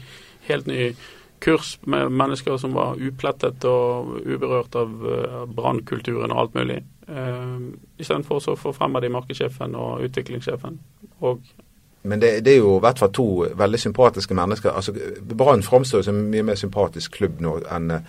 helt 0.48 0.70
ny 0.70 0.92
kurs 1.40 1.78
med 1.86 2.12
mennesker 2.12 2.56
som 2.60 2.74
var 2.76 3.00
uplettet 3.00 3.64
og 3.68 4.16
uberørt 4.26 4.76
av 4.76 4.90
uh, 5.04 5.44
brannkulturen 5.48 6.32
og 6.32 6.42
alt 6.42 6.58
mulig. 6.58 6.80
Uh, 7.08 7.72
Istedenfor 8.00 8.42
så 8.44 8.56
forfremmer 8.60 9.00
de 9.00 9.12
markedssjefen 9.12 9.74
og 9.74 10.04
utviklingssjefen. 10.08 10.78
Og 11.20 11.40
Men 12.02 12.20
det, 12.20 12.44
det 12.44 12.52
er 12.54 12.62
jo 12.62 12.76
i 12.76 12.80
hvert 12.80 12.98
fall 12.98 13.12
to 13.12 13.28
veldig 13.56 13.78
sympatiske 13.78 14.34
mennesker. 14.34 14.70
Altså, 14.70 14.94
Brann 15.36 15.62
framstår 15.62 16.02
som 16.02 16.16
en 16.16 16.30
mye 16.32 16.42
mer 16.42 16.56
sympatisk 16.56 17.18
klubb 17.18 17.40
nå 17.44 17.58
enn 17.68 17.90
eh, 17.92 18.06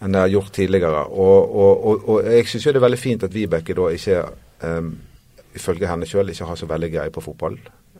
enn 0.00 0.14
det 0.14 0.22
har 0.24 0.32
gjort 0.32 0.52
tidligere. 0.56 1.04
Og, 1.12 1.56
og, 1.56 1.84
og, 1.84 2.08
og 2.08 2.32
jeg 2.32 2.48
syns 2.48 2.66
jo 2.66 2.72
det 2.72 2.80
er 2.80 2.86
veldig 2.86 3.00
fint 3.00 3.26
at 3.26 3.34
Vibeke 3.34 3.76
da 3.76 3.90
ikke, 3.92 4.22
um, 4.64 4.94
ifølge 5.56 5.90
henne 5.90 6.08
sjøl, 6.08 6.32
ikke 6.32 6.48
har 6.48 6.58
så 6.58 6.68
veldig 6.70 6.90
greie 6.94 7.12
på 7.14 7.24
fotball. 7.24 7.58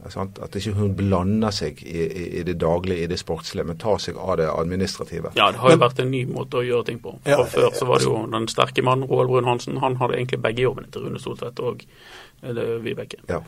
Sant? 0.09 0.39
At 0.41 0.55
ikke 0.57 0.73
hun 0.79 0.95
blander 0.97 1.53
seg 1.53 1.83
i, 1.85 2.07
i, 2.07 2.25
i 2.41 2.45
det 2.47 2.55
daglige, 2.61 3.05
i 3.05 3.11
det 3.11 3.19
sportslige, 3.21 3.67
men 3.69 3.77
tar 3.79 4.01
seg 4.01 4.17
av 4.17 4.39
det 4.41 4.49
administrative. 4.49 5.35
ja, 5.37 5.51
det 5.53 5.61
har 5.61 5.75
jo 5.75 5.81
vært 5.83 6.01
en 6.01 6.11
ny 6.11 6.23
måte 6.31 6.63
å 6.63 6.65
gjøre 6.65 6.89
ting 6.89 7.03
på. 7.05 7.19
Ja, 7.29 7.43
Før 7.45 7.69
så 7.77 7.89
var 7.89 8.01
det 8.01 8.09
jo 8.09 8.23
den 8.33 8.49
sterke 8.49 8.85
mannen 8.87 9.11
Roald 9.11 9.29
Brun 9.29 9.49
Hansen. 9.51 9.77
Han 9.85 9.99
hadde 10.01 10.17
egentlig 10.17 10.41
begge 10.41 10.65
jobbene 10.65 10.89
til 10.89 11.05
Rune 11.05 11.21
Soltvedt 11.21 11.61
og 11.61 11.85
eller 12.41 12.79
Vibeke. 12.81 13.21
Ja. 13.29 13.43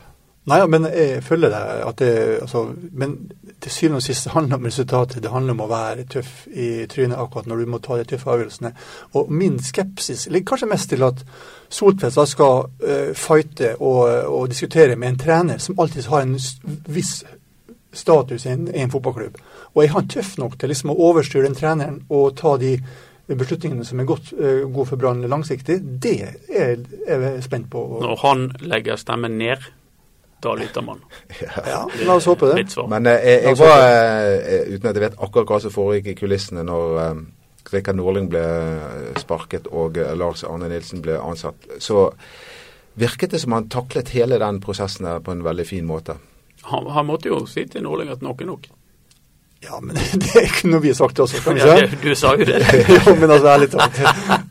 Nei, 0.45 0.59
men 0.67 0.85
jeg 0.91 1.21
følger 1.23 1.53
deg. 1.53 1.83
at 1.87 1.99
det, 1.99 2.39
altså, 2.41 2.65
Men 2.91 3.31
til 3.61 3.71
syvende 3.71 4.01
og 4.01 4.03
sist 4.03 4.27
handler 4.27 4.57
det 4.57 4.59
om 4.59 4.65
resultatet. 4.65 5.23
Det 5.23 5.31
handler 5.31 5.55
om 5.55 5.61
å 5.63 5.69
være 5.71 6.03
tøff 6.03 6.47
i 6.51 6.85
trynet 6.91 7.19
akkurat 7.19 7.47
når 7.47 7.61
du 7.61 7.71
må 7.71 7.79
ta 7.79 7.97
de 7.97 8.07
tøffe 8.09 8.29
avgjørelsene. 8.29 8.73
Og 9.13 9.31
min 9.31 9.55
skepsis 9.63 10.27
ligger 10.29 10.51
kanskje 10.51 10.69
mest 10.73 10.89
til 10.89 11.03
at 11.07 11.23
Soltvedt 11.73 12.19
skal 12.29 12.67
uh, 12.67 13.13
fighte 13.15 13.75
og, 13.79 14.03
og 14.27 14.49
diskutere 14.51 14.95
med 14.95 15.13
en 15.13 15.21
trener 15.23 15.57
som 15.63 15.79
alltid 15.79 16.09
har 16.11 16.21
en 16.21 16.35
viss 16.91 17.23
status 17.93 18.45
i 18.45 18.49
en, 18.49 18.67
i 18.67 18.83
en 18.83 18.91
fotballklubb. 18.91 19.39
Og 19.73 19.83
er 19.83 19.95
han 19.95 20.11
tøff 20.11 20.35
nok 20.37 20.59
til 20.59 20.69
liksom 20.69 20.91
å 20.91 20.99
overstyre 21.07 21.47
den 21.47 21.57
treneren 21.57 22.01
og 22.09 22.35
ta 22.37 22.57
de 22.61 22.75
beslutningene 23.31 23.85
som 23.87 24.01
er 24.01 24.09
godt, 24.09 24.33
eh, 24.35 24.65
gode 24.67 24.89
for 24.91 24.99
Brann 24.99 25.23
langsiktig? 25.29 25.79
Det 26.03 26.17
er 26.49 26.83
jeg 27.07 27.43
spent 27.45 27.71
på. 27.71 27.85
Når 28.03 28.19
han 28.25 28.51
legger 28.59 28.99
stemmen 28.99 29.37
ned, 29.39 29.63
da 30.43 30.55
lytter 30.59 30.85
man. 30.85 30.99
Ja, 31.73 31.83
la 32.05 32.17
oss 32.17 32.27
håpe 32.29 32.49
det. 32.51 32.65
Men 32.91 33.07
eh, 33.09 33.21
jeg, 33.27 33.43
jeg 33.47 33.59
var, 33.61 33.85
eh, 33.87 34.73
uten 34.73 34.89
at 34.89 34.99
jeg 34.99 35.05
vet 35.05 35.17
akkurat 35.19 35.53
hva 35.53 35.61
som 35.63 35.73
foregikk 35.73 36.11
i 36.13 36.17
kulissene 36.23 36.65
når 36.67 36.99
eh, 37.03 37.23
Rikard 37.73 37.97
Norling 37.97 38.27
ble 38.31 38.43
sparket 39.21 39.69
og 39.71 39.97
eh, 40.01 40.13
Lars 40.19 40.43
Arne 40.47 40.69
Nilsen 40.71 41.01
ble 41.03 41.17
ansatt, 41.21 41.67
så 41.81 42.11
virket 42.99 43.33
det 43.33 43.41
som 43.41 43.55
han 43.57 43.71
taklet 43.73 44.13
hele 44.13 44.37
den 44.41 44.61
prosessen 44.61 45.09
på 45.23 45.33
en 45.33 45.43
veldig 45.45 45.65
fin 45.67 45.87
måte. 45.89 46.19
Han, 46.69 46.87
han 46.95 47.07
måtte 47.09 47.31
jo 47.31 47.43
si 47.49 47.65
til 47.67 47.83
Norling 47.83 48.11
at 48.13 48.23
nok 48.23 48.43
er 48.43 48.51
nok. 48.51 48.69
Ja, 49.63 49.79
men 49.81 49.95
det 50.23 50.31
er 50.35 50.47
ikke 50.49 50.69
noe 50.71 50.83
vi 50.83 50.91
har 50.91 50.97
sagt 50.97 51.19
også, 51.23 51.39
kanskje? 51.45 51.67
Ja, 51.67 51.87
det, 51.87 51.99
du 52.03 52.15
sa 52.19 52.33
jo 52.35 52.45
det. 52.47 52.59
jo, 52.95 53.15
men 53.15 53.31
altså, 53.31 53.47
ærlig 53.53 53.69
talt. 53.71 53.99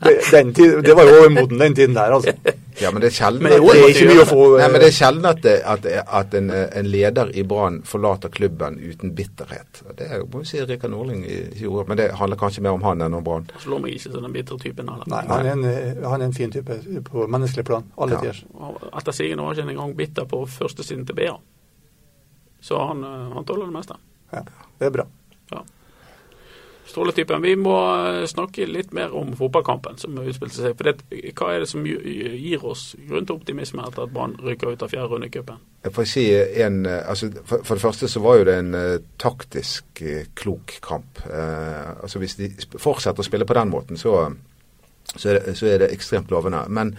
Det, 0.03 0.13
den 0.31 0.53
tid, 0.57 0.77
det 0.85 0.95
var 0.97 1.09
jo 1.09 1.19
overmoden 1.21 1.61
den 1.61 1.75
tiden 1.77 1.97
der, 1.97 2.15
altså. 2.17 2.33
Ja, 2.81 2.89
men 2.91 3.03
det 3.03 3.11
er 3.11 3.15
sjelden, 3.15 3.45
at, 3.45 3.53
det 3.53 3.59
Det 3.61 3.81
er 3.83 3.91
ikke 3.91 4.07
mye 4.09 4.23
å 4.23 4.25
få 4.25 4.45
Nei, 4.57 4.67
men 4.73 4.81
det 4.81 4.87
er 4.89 4.95
sjelden 4.97 5.27
at, 5.29 5.41
det, 5.45 5.53
at, 5.73 5.85
at 6.19 6.37
en, 6.39 6.49
en 6.49 6.87
leder 6.89 7.29
i 7.37 7.43
Brann 7.47 7.81
forlater 7.85 8.33
klubben 8.33 8.79
uten 8.81 9.13
bitterhet. 9.15 9.83
Det 9.99 10.07
er 10.09 10.23
jo, 10.23 10.29
må 10.33 10.41
jo 10.41 10.49
si 10.49 10.61
Rikard 10.65 10.93
Norling 10.95 11.21
gjorde, 11.59 11.85
men 11.91 11.99
det 12.01 12.07
handler 12.17 12.39
kanskje 12.41 12.63
mer 12.65 12.73
om 12.79 12.85
han 12.87 13.05
enn 13.05 13.17
om 13.19 13.25
Brann. 13.25 13.45
Slår 13.61 13.83
meg 13.83 13.93
ikke 13.99 14.15
som 14.15 14.25
den 14.25 14.33
bitre 14.33 14.57
typen 14.63 14.89
heller. 14.89 15.09
Nei, 15.13 15.21
han 15.29 15.45
er, 15.45 15.51
en, 15.53 15.67
eh, 15.69 16.07
han 16.09 16.17
er 16.23 16.31
en 16.31 16.35
fin 16.35 16.53
type 16.53 16.79
på 17.11 17.27
menneskelig 17.29 17.67
plan. 17.69 17.85
Alle 18.01 18.17
Ja. 18.17 18.23
tider. 18.25 18.41
Etter 18.97 19.19
sigende 19.19 19.45
var 19.45 19.53
han 19.53 19.61
ikke 19.61 19.77
engang 19.77 19.95
bitter 19.99 20.25
på 20.33 20.41
første 20.49 20.85
siden 20.87 21.05
til 21.05 21.15
BA. 21.21 21.37
Så 22.63 22.79
han, 22.87 23.03
eh, 23.03 23.29
han 23.35 23.45
tåler 23.45 23.69
det 23.69 23.77
meste. 23.77 23.99
Ja, 24.33 24.43
det 24.79 24.89
er 24.89 24.93
bra. 24.97 25.07
Ja. 25.51 25.63
Stråletypen. 26.85 27.41
Vi 27.41 27.55
må 27.55 27.75
eh, 27.95 28.25
snakke 28.27 28.65
litt 28.67 28.91
mer 28.93 29.13
om 29.15 29.31
fotballkampen 29.37 29.97
som 30.01 30.17
utspilte 30.19 30.57
seg. 30.57 30.75
For 30.77 30.89
det, 30.89 31.21
hva 31.37 31.53
er 31.53 31.63
det 31.63 31.69
som 31.71 31.85
gir 31.87 32.65
oss 32.67 32.89
grunn 33.07 33.27
til 33.29 33.39
optimisme 33.39 33.85
etter 33.87 34.05
at 34.05 34.13
Brann 34.13 34.35
rykker 34.43 34.73
ut 34.73 34.83
av 34.83 34.91
fjerde 34.91 35.09
runde 35.13 35.29
i 35.29 35.33
cupen? 35.33 35.61
Si 36.07 36.25
eh, 36.35 36.69
altså 36.99 37.31
for, 37.39 37.63
for 37.63 37.75
det 37.79 37.85
første 37.85 38.11
så 38.11 38.23
var 38.23 38.39
jo 38.39 38.47
det 38.49 38.57
en 38.59 38.75
uh, 38.75 38.97
taktisk 39.21 40.03
klok 40.39 40.77
kamp. 40.83 41.23
Uh, 41.25 42.03
altså 42.03 42.21
Hvis 42.23 42.37
de 42.41 42.51
fortsetter 42.75 43.23
å 43.23 43.27
spille 43.27 43.47
på 43.47 43.57
den 43.57 43.71
måten, 43.71 43.99
så, 43.99 44.27
så, 45.15 45.29
er, 45.29 45.39
det, 45.39 45.55
så 45.59 45.71
er 45.71 45.85
det 45.85 45.93
ekstremt 45.95 46.31
lovende. 46.35 46.65
Men 46.67 46.97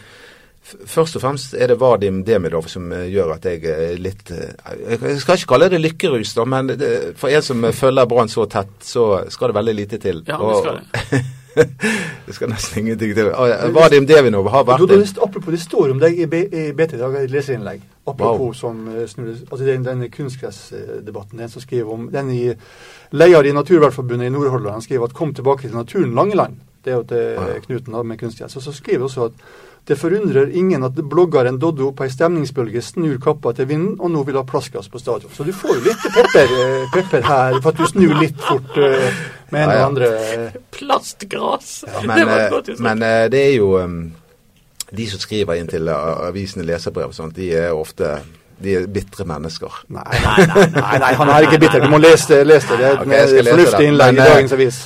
først 0.64 1.16
og 1.18 1.22
fremst 1.22 1.54
er 1.54 1.68
det 1.68 1.78
Vadim 1.80 2.22
Demidov 2.24 2.68
som 2.72 2.90
eh, 2.92 3.06
gjør 3.12 3.34
at 3.36 3.44
jeg 3.44 3.64
er 3.68 3.98
litt 4.00 4.30
eh, 4.32 4.54
Jeg 5.02 5.20
skal 5.20 5.38
ikke 5.38 5.52
kalle 5.54 5.70
det 5.72 5.80
lykkerus, 5.82 6.34
da, 6.38 6.44
men 6.48 6.72
det, 6.72 6.90
for 7.20 7.28
en 7.28 7.44
som 7.44 7.64
eh, 7.64 7.76
følger 7.76 8.08
Brann 8.10 8.32
så 8.32 8.46
tett, 8.50 8.76
så 8.80 9.08
skal 9.28 9.52
det 9.52 9.58
veldig 9.60 9.74
lite 9.82 10.00
til. 10.02 10.22
Ja, 10.28 10.40
det 10.40 10.60
skal 10.62 10.80
det. 10.80 11.24
det 12.26 12.34
skal 12.34 12.50
nesten 12.50 12.80
ingenting 12.82 13.14
til. 13.14 13.30
Ah, 13.36 13.68
Vadim 13.74 14.06
Devinov 14.08 14.48
har 14.50 14.64
vært 14.66 14.88
du, 14.88 14.94
en 14.96 15.04
apropos, 15.22 15.52
det 15.54 15.60
står 15.62 15.92
om 15.94 16.00
deg 16.02 16.18
i, 16.18 16.26
i 16.26 16.64
BT 16.74 16.96
i 16.96 17.00
dag, 17.02 17.18
et 17.22 17.34
leserinnlegg. 17.34 17.84
Apropos 18.06 18.40
Wow. 18.40 18.52
som 18.58 18.88
eh, 18.92 19.06
snur, 19.08 19.34
altså 19.50 19.64
den, 19.64 19.84
den 19.84 20.04
kunstgressdebatten. 20.12 21.38
Den 21.38 21.52
som 21.52 21.62
skriver 21.62 21.92
om 21.92 22.08
den 22.12 22.30
i 22.34 22.42
leder 23.14 23.48
i 23.48 23.52
Naturvernforbundet 23.54 24.26
i 24.26 24.34
Nordhordland 24.34 24.80
han 24.80 24.82
skriver 24.82 25.04
at 25.04 25.14
'kom 25.14 25.34
tilbake 25.34 25.68
til 25.68 25.76
naturen 25.76 26.14
Langeland'. 26.14 26.58
Det 26.84 26.92
er 26.92 26.96
jo 26.96 27.02
til 27.02 27.16
Ah, 27.16 27.48
ja. 27.48 27.60
Knuten 27.60 27.94
da, 27.94 28.02
med 28.02 28.18
kunstgress. 28.18 28.56
Og 28.56 28.62
så 28.62 28.72
skriver 28.72 29.04
også 29.04 29.24
at 29.24 29.32
det 29.84 29.96
forundrer 30.00 30.48
ingen 30.56 30.84
at 30.86 30.96
bloggeren 30.96 31.58
Doddo 31.60 31.90
på 31.92 32.06
ei 32.06 32.12
stemningsbølge 32.12 32.80
snur 32.82 33.18
kappa 33.20 33.52
til 33.52 33.68
vinden 33.68 33.98
og 33.98 34.12
nå 34.14 34.22
vil 34.24 34.38
ha 34.40 34.44
plastglass 34.48 34.88
på 34.88 35.00
stadion. 35.02 35.32
Så 35.34 35.44
du 35.44 35.52
får 35.52 35.76
jo 35.76 35.82
litt 35.90 36.06
pepper, 36.14 36.54
eh, 36.64 36.86
pepper 36.94 37.26
her 37.28 37.58
for 37.60 37.72
at 37.74 37.80
du 37.82 37.90
snur 37.90 38.14
litt 38.22 38.40
fort 38.40 38.78
eh, 38.80 39.10
med 39.52 39.60
en 39.60 39.68
Ja, 39.68 39.74
og 39.74 39.80
ja. 39.80 39.86
andre. 39.86 40.08
Plastgras! 40.72 41.74
Ja, 41.86 42.00
Men, 42.06 42.16
det 42.16 42.26
var 42.30 42.38
et 42.38 42.46
eh, 42.46 42.54
godt 42.54 42.70
uttrykk. 42.70 42.80
men 42.88 43.02
eh, 43.02 43.26
det 43.32 43.42
er 43.42 43.52
jo 43.58 43.68
um, 43.78 43.98
De 44.94 45.10
som 45.10 45.20
skriver 45.20 45.60
inn 45.60 45.68
til 45.68 45.88
avisene 45.90 46.64
leserbrev 46.64 47.12
og 47.12 47.14
sånt, 47.14 47.36
de 47.36 47.52
er 47.52 47.72
ofte 47.74 48.16
de 48.64 48.74
er 48.78 48.86
bitre 48.86 49.26
mennesker. 49.26 49.80
Nei, 49.92 50.04
nei, 50.24 50.46
nei, 50.46 50.66
nei, 50.74 50.98
nei, 51.02 51.12
han 51.18 51.30
er 51.34 51.46
ikke 51.48 51.58
bitter. 51.64 51.82
Du 51.84 51.90
må 51.92 51.98
lese 51.98 52.30
det. 52.30 52.44
Les 52.52 52.66
det. 52.68 52.78
det 52.78 52.90
er 53.18 53.32
et 53.40 53.48
fornuftig 53.50 53.88
innlegg 53.90 54.14
i 54.14 54.20
eh, 54.20 54.30
dagens 54.30 54.54
avis. 54.56 54.80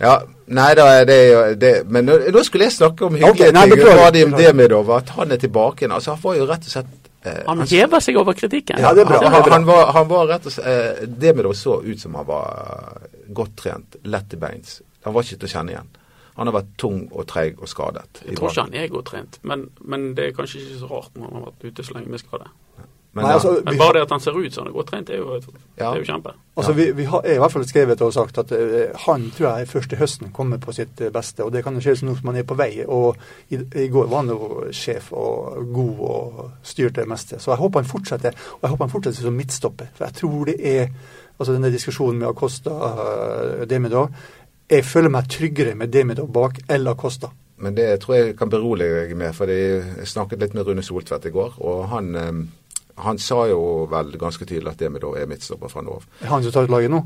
Ja, 0.00 0.20
Nei 0.50 0.70
da, 0.74 0.86
det 1.06 1.16
er 1.16 1.28
jo 1.30 1.42
det, 1.62 1.74
Men 1.86 2.08
nå, 2.08 2.16
nå 2.34 2.42
skulle 2.46 2.66
jeg 2.66 2.74
snakke 2.74 3.06
om 3.06 3.14
hyggelige 3.14 3.36
okay, 3.36 3.52
nei, 3.54 3.66
ting. 3.68 3.76
beklager, 3.76 4.00
Vadim 4.02 4.32
beklager. 4.32 4.56
Demidov, 4.56 4.90
at 4.96 5.12
han 5.14 5.30
er 5.30 5.38
tilbake 5.38 5.84
igjen. 5.84 5.94
Altså, 5.94 6.16
han 6.16 6.22
var 6.24 6.38
jo 6.40 6.48
rett 6.48 6.66
og 6.66 6.74
slett 6.74 7.10
eh, 7.22 7.40
Han 7.46 7.62
hever 7.70 8.02
seg 8.02 8.18
over 8.18 8.38
kritikken. 8.38 8.82
Ja, 8.82 8.90
det 8.96 9.04
er 9.04 9.10
bra. 9.12 9.20
Han, 9.22 9.36
han, 9.36 9.52
han, 9.54 9.68
var, 9.68 9.92
han 9.94 10.10
var 10.10 10.26
rett 10.32 10.48
og 10.50 10.56
slett 10.56 11.04
eh, 11.04 11.06
det 11.22 11.54
så 11.60 11.78
ut 11.84 12.02
som 12.02 12.18
han 12.18 12.26
var 12.26 12.50
eh, 12.50 13.16
godt 13.36 13.56
trent, 13.62 14.00
lett 14.02 14.34
i 14.34 14.40
beins. 14.42 14.80
Han 15.06 15.14
var 15.14 15.28
ikke 15.28 15.44
til 15.44 15.50
å 15.50 15.54
kjenne 15.54 15.76
igjen. 15.76 15.92
Han 16.40 16.48
har 16.48 16.56
vært 16.56 16.74
tung 16.80 17.00
og 17.10 17.28
treig 17.30 17.60
og 17.60 17.70
skadet. 17.70 18.24
Jeg 18.24 18.38
tror 18.38 18.50
ikke 18.50 18.66
han 18.66 18.74
er 18.80 18.90
godt 18.90 19.10
trent, 19.12 19.38
men, 19.46 19.68
men 19.86 20.10
det 20.16 20.30
er 20.30 20.34
kanskje 20.34 20.64
ikke 20.64 20.80
så 20.80 20.90
rart 20.90 21.14
når 21.14 21.28
han 21.28 21.38
har 21.38 21.46
vært 21.52 21.66
ute 21.68 21.86
så 21.86 21.94
lenge 21.98 22.10
med 22.10 22.22
skade. 22.22 22.50
Men, 23.12 23.24
Nei, 23.24 23.30
ja, 23.32 23.38
altså, 23.40 23.62
Men 23.66 23.78
bare 23.78 23.92
det 23.96 24.02
at 24.04 24.12
han 24.14 24.20
ser 24.22 24.36
ut 24.38 24.54
som 24.54 24.62
han 24.62 24.68
er 24.70 24.74
godt 24.76 24.86
trent, 24.92 25.08
det 25.08 25.16
er 25.16 25.18
jo, 25.18 25.34
det 25.34 25.54
Ja. 25.80 25.88
er 25.90 25.98
jo 25.98 26.04
kjempe. 26.06 26.32
altså, 26.56 26.72
vi, 26.72 26.84
vi 26.94 27.04
har 27.10 27.26
i 27.26 27.38
hvert 27.42 27.52
fall 27.52 27.64
skrevet 27.66 28.02
og 28.06 28.12
sagt 28.14 28.38
at 28.38 28.52
uh, 28.52 28.96
han 29.06 29.30
tror 29.34 29.58
jeg 29.58 29.68
først 29.68 29.90
til 29.90 29.98
høsten 29.98 30.30
kommer 30.32 30.58
på 30.62 30.72
sitt 30.72 31.00
eh, 31.00 31.10
beste. 31.10 31.44
Og 31.44 31.52
det 31.52 31.64
kan 31.64 31.74
jo 31.74 31.80
skje 31.80 31.96
som 31.96 32.14
man 32.22 32.36
er 32.36 32.46
på 32.46 32.54
vei. 32.54 32.84
Og 32.86 33.16
i, 33.50 33.58
i 33.82 33.88
går 33.88 34.06
var 34.06 34.22
han 34.22 34.30
jo 34.30 34.64
sjef 34.70 35.12
og 35.12 35.58
god 35.74 36.04
og 36.10 36.50
styrte 36.62 37.00
det 37.00 37.08
meste. 37.08 37.40
Så 37.40 37.50
jeg 37.50 37.58
håper 37.58 37.80
han 37.82 37.90
fortsetter. 37.90 38.36
Og 38.54 38.62
jeg 38.62 38.70
håper 38.70 38.84
han 38.84 38.94
fortsetter 38.94 39.22
som 39.26 39.34
midtstopper. 39.34 39.90
For 39.94 40.04
jeg 40.06 40.14
tror 40.22 40.44
det 40.52 40.60
er 40.60 40.86
Altså 41.40 41.54
denne 41.54 41.70
diskusjonen 41.72 42.18
med 42.20 42.28
Acosta 42.28 42.70
uh, 42.70 43.62
Demidov 43.64 44.10
jeg 44.70 44.84
føler 44.86 45.10
meg 45.10 45.26
tryggere 45.30 45.74
med 45.74 45.90
Demidov 45.90 46.28
bak 46.32 46.60
eller 46.68 46.94
Acosta. 46.94 47.30
Men 47.60 47.74
det 47.74 47.88
tror 48.00 48.14
jeg 48.14 48.36
kan 48.38 48.50
berolige 48.52 49.00
deg 49.02 49.16
med, 49.18 49.34
for 49.34 49.50
jeg 49.50 50.06
snakket 50.08 50.40
litt 50.40 50.54
med 50.54 50.68
Rune 50.68 50.84
Soltvedt 50.84 51.26
i 51.26 51.32
går. 51.34 51.56
Og 51.58 51.88
han, 51.90 52.14
eh, 52.14 52.30
han 53.04 53.18
sa 53.18 53.46
jo 53.48 53.86
vel 53.90 54.12
ganske 54.18 54.44
tydelig 54.46 54.72
at 54.72 54.78
Demidov 54.80 55.16
er 55.16 55.26
midtstopper 55.26 55.68
fra 55.72 55.82
nå 55.82 55.96
av. 55.98 56.04
Er 56.22 56.26
han 56.32 56.42
som 56.42 56.52
tar 56.52 56.64
ut 56.68 56.70
laget 56.70 56.90
nå? 56.90 57.02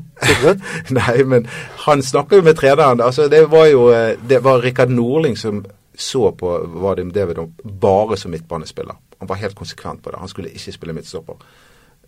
Nei, 0.99 1.23
men 1.23 1.47
han 1.85 2.01
snakker 2.03 2.37
jo 2.41 2.45
med 2.47 2.57
treneren. 2.59 3.01
Altså, 3.01 3.27
det 3.31 3.43
var 3.51 3.65
jo 3.71 3.87
eh, 3.93 4.15
det 4.29 4.41
var 4.43 4.61
Rikard 4.63 4.89
Norling 4.93 5.37
som 5.37 5.63
så 5.95 6.31
på 6.35 6.57
Vadim 6.83 7.11
Davidov 7.15 7.51
bare 7.63 8.17
som 8.19 8.31
midtbanespiller. 8.31 8.95
Han 9.19 9.27
var 9.29 9.35
helt 9.39 9.55
konsekvent 9.55 10.01
på 10.03 10.11
det. 10.11 10.19
Han 10.19 10.27
skulle 10.27 10.51
ikke 10.51 10.73
spille 10.75 10.93
midtstopper. 10.97 11.37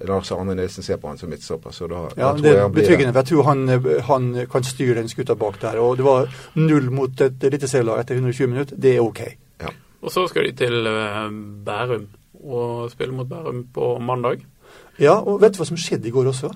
Lars 0.06 0.30
Arne 0.36 0.54
Nilsen 0.54 0.84
ser 0.86 1.00
på 1.02 1.08
han 1.10 1.18
som 1.18 1.30
midtstopper. 1.32 1.72
så 1.74 1.88
da, 1.90 2.02
Ja, 2.18 2.28
da 2.28 2.34
tror 2.34 2.42
Det 2.44 2.50
jeg 2.52 2.58
er 2.58 2.62
han 2.62 2.72
blir- 2.74 2.84
betryggende. 2.84 3.14
for 3.14 3.20
Jeg 3.20 3.28
tror 3.32 3.44
han, 3.44 3.70
eh, 3.70 4.02
han 4.06 4.48
kan 4.52 4.64
styre 4.64 4.96
den 5.00 5.08
skuta 5.10 5.34
bak 5.36 5.62
der. 5.62 5.80
Og 5.80 5.98
det 5.98 6.06
var 6.06 6.28
null 6.56 6.92
mot 6.92 7.22
et 7.22 7.44
eliteserielag 7.44 8.00
etter 8.04 8.16
120 8.20 8.48
minutter. 8.48 8.76
Det 8.76 8.96
er 8.96 9.02
OK. 9.02 9.22
Ja. 9.62 9.72
Og 10.04 10.12
så 10.12 10.28
skal 10.30 10.44
de 10.44 10.52
til 10.52 10.86
eh, 10.88 11.30
Bærum 11.66 12.08
og 12.44 12.92
spille 12.92 13.14
mot 13.14 13.28
Bærum 13.30 13.66
på 13.74 13.98
mandag. 14.00 14.44
Ja, 15.00 15.20
og 15.22 15.42
vet 15.42 15.54
du 15.54 15.62
hva 15.62 15.66
som 15.70 15.78
skjedde 15.78 16.08
i 16.08 16.12
går 16.12 16.30
også? 16.34 16.52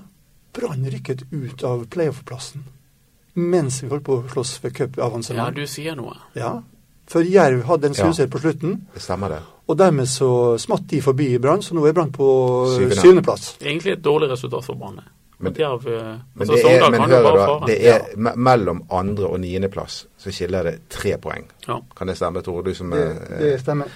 Brann 0.52 0.84
rykket 0.84 1.24
ut 1.32 1.64
av 1.64 1.86
playoff-plassen 1.88 2.64
mens 3.34 3.78
vi 3.82 3.88
holdt 3.88 4.04
på 4.04 4.18
å 4.20 4.28
slåss 4.28 4.58
for 4.60 4.70
Ja, 4.76 5.50
du 5.50 5.62
sier 5.66 5.94
noe. 5.96 6.12
Ja, 6.36 6.60
for 7.08 7.24
Jerv 7.24 7.62
hadde 7.64 7.86
en 7.88 7.94
Ja. 7.94 8.26
på 8.28 8.38
slutten, 8.40 8.86
Det 8.94 9.00
stemmer 9.02 9.28
det. 9.28 9.38
og 9.68 9.76
dermed 9.78 10.06
så 10.06 10.58
smatt 10.58 10.86
de 10.86 11.00
forbi 11.00 11.38
Brann, 11.40 11.62
så 11.62 11.72
nå 11.74 11.86
er 11.88 11.92
Brann 11.92 12.12
på 12.12 12.66
Syvende. 12.76 12.96
syvendeplass. 12.96 13.56
Egentlig 13.60 13.92
et 13.92 14.02
dårlig 14.02 14.30
resultat 14.30 14.64
for 14.64 14.74
Brann. 14.74 15.00
Men- 15.38 15.52
eh, 15.86 16.18
Men, 16.34 16.48
altså, 16.48 16.52
det 16.54 16.64
er, 16.82 16.90
men 16.90 17.00
hører 17.00 17.60
du, 17.60 17.66
det 17.66 17.86
er 17.86 18.00
ja. 18.16 18.32
mellom 18.36 18.84
andre- 18.90 19.26
og 19.26 19.40
niendeplass 19.40 20.06
så 20.18 20.30
skiller 20.30 20.62
det 20.62 20.88
tre 20.88 21.16
poeng. 21.16 21.44
Ja. 21.66 21.80
Kan 21.96 22.06
det 22.06 22.16
stemme, 22.16 22.42
Tore? 22.42 22.62
Du 22.62 22.74
som 22.74 22.90
Det, 22.90 23.00
er 23.00 23.38
det 23.38 23.60
stemmer. 23.60 23.88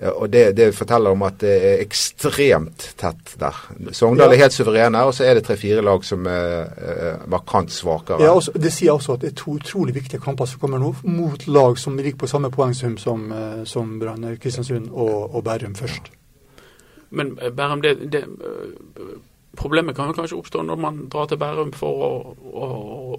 Og 0.00 0.30
det, 0.32 0.56
det 0.56 0.70
forteller 0.74 1.12
om 1.12 1.22
at 1.26 1.34
det 1.42 1.54
er 1.70 1.80
ekstremt 1.82 2.86
tett 2.96 3.34
der. 3.40 3.56
Sogndal 3.92 4.30
Ja. 4.30 4.36
er 4.36 4.42
helt 4.46 4.52
suverene, 4.56 5.02
og 5.04 5.12
så 5.14 5.24
er 5.28 5.34
det 5.34 5.44
tre-fire 5.44 5.82
lag 5.84 6.04
som 6.04 6.24
er 6.26 6.70
eh, 6.80 7.26
markant 7.28 7.72
svakere. 7.72 8.22
Ja, 8.24 8.30
også, 8.32 8.52
det 8.56 8.72
sier 8.72 8.92
også 8.96 9.18
at 9.18 9.20
det 9.20 9.32
er 9.32 9.36
to 9.42 9.58
utrolig 9.58 9.94
viktige 9.94 10.20
kamper 10.20 10.48
som 10.48 10.60
kommer 10.60 10.80
nå, 10.80 10.94
mot 11.02 11.46
lag 11.46 11.76
som 11.78 11.98
ligger 12.00 12.16
på 12.24 12.26
samme 12.32 12.50
poengsum 12.50 12.96
som, 12.98 13.32
eh, 13.32 13.64
som 13.64 13.98
Brann, 14.00 14.24
Kristiansund 14.40 14.88
og, 14.90 15.34
og 15.34 15.44
Bærum 15.44 15.74
først. 15.74 16.08
Men 17.10 17.38
eh, 17.42 17.52
Bærum, 17.52 17.82
det, 17.82 17.98
det 18.12 18.24
Problemet 19.56 19.96
kan 19.96 20.06
jo 20.06 20.14
kanskje 20.14 20.36
oppstå 20.38 20.62
når 20.62 20.76
man 20.78 20.98
drar 21.10 21.26
til 21.26 21.38
Bærum 21.40 21.72
for 21.74 22.02
å, 22.06 22.10
å, 22.54 22.66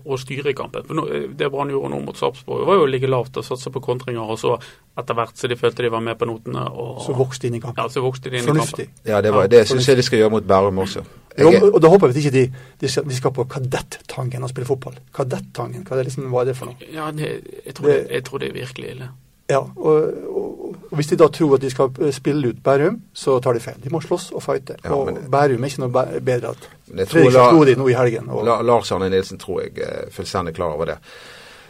å 0.05 0.17
styre 0.17 0.53
kampen. 0.55 0.85
For 0.87 0.95
nå, 0.95 1.03
eh, 1.11 1.25
Det 1.35 1.49
Brann 1.51 1.69
gjorde 1.73 1.89
nå 1.91 1.99
mot 2.05 2.15
Sarpsborg, 2.17 2.63
var 2.69 2.77
jo 2.79 2.85
å 2.85 2.89
ligge 2.89 3.09
lavt 3.11 3.35
og 3.41 3.43
satse 3.43 3.69
på 3.73 3.81
kontringer. 3.83 4.23
Og 4.31 4.39
så 4.39 4.53
etter 4.97 5.17
hvert 5.17 5.35
så 5.35 5.49
de 5.51 5.57
følte 5.59 5.83
de 5.83 5.89
var 5.91 5.99
med 6.05 6.17
på 6.17 6.25
notene. 6.29 6.63
Og, 6.71 7.01
Så 7.03 7.15
vokste 7.17 7.41
de 7.41 7.51
inn 7.51 7.59
i 7.59 7.63
kampen. 7.63 7.83
ja, 7.83 7.89
så 7.91 8.01
vokste 8.05 8.29
de 8.31 8.39
inn 8.39 8.47
i 8.47 8.57
kampen. 8.61 8.87
Ja, 9.05 9.19
det, 9.21 9.33
var, 9.35 9.47
det 9.51 9.65
syns 9.67 9.87
jeg 9.91 9.99
de 9.99 10.05
skal 10.07 10.19
gjøre 10.23 10.31
mot 10.37 10.47
Bærum 10.47 10.79
også. 10.85 11.03
Jo, 11.39 11.49
Jeg, 11.51 11.63
og 11.63 11.79
da 11.83 11.87
håper 11.91 12.07
jeg 12.07 12.15
at 12.15 12.21
ikke 12.23 12.33
de, 12.35 12.45
de, 12.81 12.87
skal, 12.91 13.05
de 13.07 13.15
skal 13.15 13.31
på 13.35 13.45
Kadettangen 13.51 14.43
og 14.43 14.49
spille 14.51 14.67
fotball. 14.67 14.95
Kadettangen, 15.15 15.83
hva 15.87 15.95
er, 15.95 16.01
det 16.03 16.09
liksom, 16.11 16.31
hva 16.31 16.41
er 16.41 16.49
det 16.51 16.55
for 16.59 16.71
noe? 16.71 16.89
Ja, 16.91 17.11
det, 17.11 17.29
jeg, 17.65 17.75
tror 17.75 17.87
Det- 17.87 17.99
det, 18.07 18.11
jeg 18.15 18.23
tror 18.27 18.39
det 18.43 18.49
er 18.49 18.53
virkelig 18.57 18.89
ille. 18.95 19.07
Ja, 19.51 19.59
og, 19.59 20.27
og, 20.31 20.70
og 20.91 20.95
Hvis 20.95 21.07
de 21.07 21.15
da 21.15 21.27
tror 21.27 21.55
at 21.55 21.61
de 21.61 21.69
skal 21.71 21.89
eh, 22.01 22.11
spille 22.11 22.47
ut 22.49 22.63
Bærum, 22.63 22.97
så 23.13 23.39
tar 23.39 23.53
de 23.53 23.59
feil. 23.63 23.77
De 23.83 23.89
må 23.89 24.01
slåss 24.03 24.31
og 24.35 24.43
fighte. 24.43 24.75
Ja, 24.83 24.91
og 24.93 25.05
men- 25.05 25.31
Bærum 25.31 25.63
er 25.63 25.67
ikke 25.67 25.79
noe 25.79 26.21
bedre. 26.21 26.49
at 26.49 26.69
Fredrikstad 27.07 27.51
slo 27.51 27.63
de 27.65 27.75
nå 27.75 27.87
i 27.87 27.93
helgen. 27.93 28.29
Og, 28.29 28.45
La, 28.45 28.61
Lars 28.61 28.91
Arne 28.91 29.09
Nilsen 29.09 29.39
tror 29.39 29.61
jeg 29.61 29.71
er 29.83 30.09
fullstendig 30.11 30.53
klar 30.53 30.73
over 30.75 30.85
det. 30.85 30.97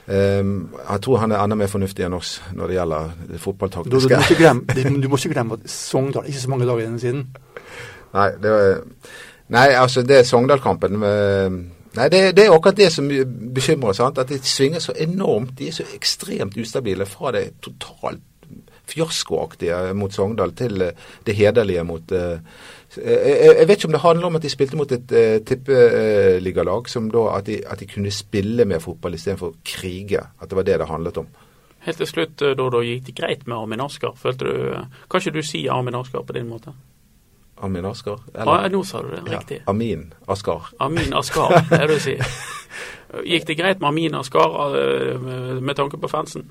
Um, 0.08 0.70
jeg 0.90 1.02
tror 1.02 1.18
han 1.18 1.32
er 1.32 1.44
enda 1.44 1.56
mer 1.56 1.68
fornuftig 1.68 2.04
enn 2.06 2.14
oss 2.14 2.42
når 2.54 2.68
det 2.68 2.76
gjelder 2.76 3.12
det 3.20 3.28
du, 3.28 3.34
du, 3.34 3.40
fotballtaktiske. 3.40 4.16
må 4.16 4.22
ikke 4.22 4.36
glemme, 4.36 5.02
du 5.04 5.08
må 5.10 5.16
ikke 5.18 5.34
glemme 5.34 5.54
at 5.54 5.70
Sogndal 5.70 6.26
ikke 6.26 6.40
så 6.40 6.50
mange 6.50 6.66
dager 6.66 6.80
igjen 6.80 7.00
siden. 7.00 7.22
Nei, 8.14 8.28
det 8.42 8.52
var, 8.52 8.82
nei, 9.48 9.68
altså 9.78 10.02
det 10.02 10.26
Sogndal-kampen 10.28 10.98
Nei, 11.92 12.08
det, 12.10 12.36
det 12.36 12.46
er 12.46 12.54
akkurat 12.56 12.78
det 12.78 12.92
som 12.92 13.08
bekymrer. 13.54 13.94
sant? 13.94 14.18
At 14.18 14.30
de 14.30 14.40
svinger 14.44 14.80
så 14.80 14.94
enormt. 14.96 15.58
De 15.60 15.68
er 15.68 15.72
så 15.72 15.84
ekstremt 15.96 16.58
ustabile 16.58 17.06
fra 17.06 17.32
det 17.36 17.50
totalt 17.62 18.22
fiaskoaktige 18.92 19.82
mot 19.98 20.14
Sogndal 20.14 20.54
til 20.60 20.88
eh, 20.88 21.10
det 21.26 21.36
hederlige 21.40 21.84
mot 21.88 22.16
eh, 22.16 22.40
jeg, 22.92 23.38
jeg 23.60 23.68
vet 23.68 23.78
ikke 23.78 23.88
om 23.88 23.96
det 23.96 24.04
handler 24.04 24.28
om 24.28 24.36
at 24.36 24.44
de 24.44 24.50
spilte 24.52 24.76
mot 24.76 24.92
et 24.92 25.14
uh, 25.16 25.38
tippeligalag, 25.48 26.90
som 26.92 27.06
da 27.08 27.22
at 27.38 27.46
de, 27.48 27.62
at 27.64 27.80
de 27.80 27.88
kunne 27.88 28.12
spille 28.12 28.66
mer 28.68 28.82
fotball 28.84 29.16
istedenfor 29.16 29.54
krige. 29.64 30.20
At 30.42 30.52
det 30.52 30.58
var 30.60 30.68
det 30.68 30.76
det 30.82 30.90
handlet 30.90 31.22
om. 31.22 31.30
Helt 31.82 31.98
til 31.98 32.08
slutt, 32.08 32.42
eh, 32.42 32.54
da, 32.58 32.70
da 32.70 32.82
gikk 32.86 33.06
det 33.08 33.16
greit 33.18 33.48
med 33.48 33.58
Armin 33.58 33.82
Asker. 33.82 34.14
Følte 34.18 34.46
du, 34.46 34.72
eh, 34.76 35.06
Kan 35.10 35.22
ikke 35.22 35.38
du 35.40 35.42
si 35.42 35.68
Armin 35.68 35.96
Asker 35.98 36.22
på 36.22 36.34
din 36.34 36.50
måte? 36.50 36.74
Amin 37.62 37.86
Askar? 37.86 38.20
Ja, 38.34 38.68
nå 38.74 38.84
sa 38.84 39.02
du 39.02 39.12
det 39.12 39.22
riktig. 39.30 39.60
Ja, 39.60 39.70
Amin 39.70 40.14
Askar. 40.28 40.72
Amin 40.80 41.14
Askar, 41.14 41.54
er 41.72 41.88
det 41.88 41.98
du 42.00 42.00
sier. 42.02 42.26
Gikk 43.32 43.46
det 43.48 43.58
greit 43.58 43.80
med 43.80 43.88
Amin 43.90 44.16
Askar 44.18 44.76
eh, 44.78 45.20
med, 45.22 45.62
med 45.62 45.78
tanke 45.78 45.98
på 45.98 46.10
fansen? 46.10 46.50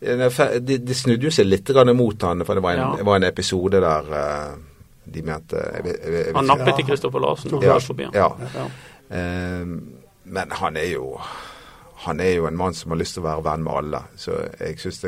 De, 0.00 0.78
de 0.78 0.94
snudde 0.94 1.24
jo 1.24 1.30
seg 1.32 1.46
litt 1.48 1.70
mot 1.96 2.22
han, 2.22 2.44
for 2.44 2.54
det 2.54 2.62
var 2.62 2.72
en, 2.76 2.78
Ja. 2.78 2.96
det 2.98 3.06
var 3.06 3.16
en 3.16 3.24
episode 3.24 3.80
der 3.80 4.10
eh, 4.12 4.56
de 5.06 5.22
mente 5.22 5.56
jeg, 5.56 5.84
jeg, 5.86 6.12
jeg, 6.12 6.34
Han 6.34 6.46
nappet 6.46 6.80
i 6.80 6.82
Ja. 6.82 6.86
Kristoffer 6.90 7.20
Larsen 7.22 7.54
og 7.54 7.64
Ja, 7.64 7.78
forbi 7.78 8.08
ja. 8.12 8.28
Ja. 8.54 8.66
Eh, 9.10 9.64
men 10.26 10.50
han 10.50 10.76
er 10.76 10.90
jo 10.92 11.20
han 12.06 12.20
er 12.20 12.34
jo 12.36 12.46
en 12.46 12.56
mann 12.56 12.74
som 12.74 12.90
har 12.92 12.98
lyst 13.00 13.14
til 13.16 13.22
å 13.24 13.26
være 13.26 13.42
venn 13.46 13.62
med 13.64 13.72
alle. 13.72 14.00
Så 14.20 14.36
jeg 14.60 14.78
syns 14.78 15.00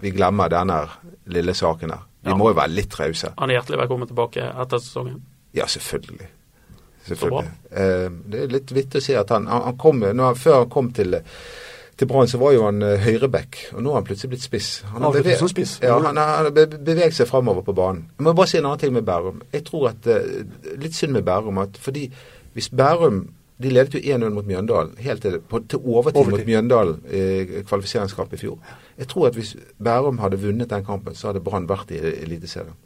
Vi 0.00 0.10
glemmer 0.10 0.48
denne 0.48 0.78
lille 1.26 1.52
saken 1.54 1.90
her. 1.92 2.06
Vi 2.24 2.34
må 2.34 2.48
jo 2.50 2.56
være 2.56 2.72
litt 2.72 2.96
rause. 2.98 3.34
Han 3.38 3.50
er 3.50 3.58
hjertelig 3.60 3.78
velkommen 3.82 4.08
tilbake 4.08 4.46
etter 4.62 4.80
sesongen. 4.82 5.20
Ja, 5.54 5.66
selvfølgelig. 5.70 6.26
Selvfølgelig. 7.06 7.50
Eh, 7.70 8.08
det 8.32 8.40
er 8.42 8.50
litt 8.50 8.72
vittig 8.74 9.02
å 9.02 9.04
si 9.04 9.14
at 9.14 9.30
han, 9.30 9.46
han 9.46 9.62
han 9.68 9.76
kom, 9.78 10.00
når 10.00 10.34
Før 10.40 10.58
han 10.64 10.72
kom 10.72 10.90
til 10.96 11.20
til 11.96 12.06
Brann 12.10 12.28
så 12.28 12.38
var 12.38 12.52
jo 12.52 12.64
han 12.66 12.82
uh, 12.84 12.96
høyreback, 13.00 13.56
og 13.72 13.82
nå 13.82 13.90
har 13.94 14.02
han 14.02 14.04
plutselig 14.08 14.30
blitt 14.34 14.42
spiss. 14.44 14.82
Han 14.92 15.02
har, 15.06 15.12
beve- 15.16 15.48
spiss. 15.48 15.78
Ja, 15.82 15.96
han 16.04 16.16
har 16.20 16.44
han 16.44 16.54
beveget 16.84 17.14
seg 17.16 17.28
framover 17.30 17.62
på 17.64 17.72
banen. 17.72 18.10
Jeg 18.18 18.24
må 18.26 18.34
bare 18.36 18.50
si 18.52 18.58
en 18.58 18.66
annen 18.68 18.82
ting 18.82 18.92
med 18.92 19.06
Bærum. 19.08 19.40
Jeg 19.52 19.64
tror 19.64 19.88
at 19.94 20.06
uh, 20.12 20.76
Litt 20.76 20.94
synd 20.98 21.12
med 21.16 21.24
Bærum 21.24 21.58
at 21.64 21.78
fordi 21.80 22.10
hvis 22.56 22.68
Bærum 22.68 23.22
de 23.62 23.70
ledet 23.72 23.94
jo 23.96 24.00
1-0 24.18 24.28
mot 24.36 24.44
Mjøndalen, 24.44 24.90
helt 25.00 25.22
til, 25.24 25.38
på, 25.40 25.62
til 25.64 25.78
overtid, 25.80 26.18
Overtid. 26.20 26.38
mot 26.38 26.46
Mjøndalen 26.46 26.98
i 27.08 27.62
kvalifiseringskamp 27.64 28.32
i 28.36 28.36
fjor. 28.36 28.58
Jeg 28.98 29.08
tror 29.08 29.26
at 29.30 29.34
hvis 29.38 29.54
Bærum 29.84 30.18
hadde 30.20 30.36
vunnet 30.42 30.68
den 30.70 30.84
kampen, 30.84 31.14
så 31.16 31.30
hadde 31.30 31.40
Brann 31.40 31.64
vært 31.68 31.90
i 31.96 32.02
Eliteserien. 32.04 32.76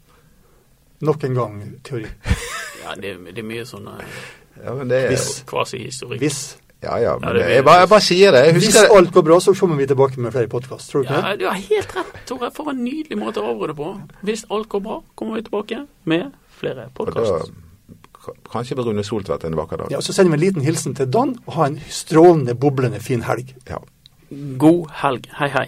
Nok 1.01 1.23
en 1.27 1.35
gang 1.35 1.61
teori. 1.83 2.05
Ja, 2.81 2.95
det, 2.97 3.11
det 3.35 3.43
er 3.43 3.45
mye 3.45 3.61
sånn 3.69 3.85
eh, 3.91 4.15
Ja, 4.63 4.71
men 4.73 4.89
det 4.89 5.03
Hvis. 5.11 5.27
kvasihistorikk. 5.51 6.23
Hvis, 6.23 6.39
Ja, 6.81 6.95
ja, 6.97 7.11
men 7.19 7.27
Ja, 7.29 7.33
det 7.37 7.49
jeg, 7.55 7.63
bare, 7.65 7.79
jeg 7.83 7.89
bare 7.89 8.01
sier 8.01 8.31
det. 8.33 8.53
Hvis 8.55 8.73
det. 8.73 8.87
alt 8.89 9.11
går 9.13 9.21
bra, 9.27 9.39
så 9.39 9.53
kommer 9.53 9.75
vi 9.77 9.85
tilbake 9.85 10.17
med 10.19 10.31
flere 10.33 10.47
podkast. 10.49 10.89
Tror 10.91 11.03
du 11.03 11.07
ikke 11.09 11.19
Ja, 11.19 11.31
det? 11.31 11.39
du 11.39 11.45
har 11.45 11.53
helt 11.61 11.95
rett, 11.95 12.15
Tore. 12.25 12.49
For 12.55 12.71
en 12.71 12.83
nydelig 12.83 13.17
måte 13.21 13.37
å 13.43 13.51
avrunde 13.53 13.75
på. 13.77 13.91
Hvis 14.25 14.45
alt 14.49 14.69
går 14.69 14.81
bra, 14.81 15.01
kommer 15.15 15.35
vi 15.37 15.43
tilbake 15.45 15.83
med 16.05 16.31
flere 16.59 16.87
podkast. 16.97 17.51
kanskje 18.51 18.75
med 18.77 18.85
Rune 18.85 19.03
Soltvedt 19.03 19.43
en 19.45 19.55
vakker 19.55 19.77
dag. 19.77 19.91
Ja, 19.91 19.99
Så 20.01 20.13
sender 20.13 20.31
vi 20.37 20.41
en 20.41 20.47
liten 20.53 20.61
hilsen 20.61 20.95
til 20.95 21.05
Dan, 21.11 21.35
og 21.45 21.53
ha 21.53 21.65
en 21.67 21.79
strålende, 21.89 22.55
boblende 22.55 22.99
fin 22.99 23.21
helg. 23.21 23.53
Ja. 23.69 23.77
God 24.57 24.89
helg. 25.01 25.27
Hei, 25.37 25.49
hei. 25.49 25.65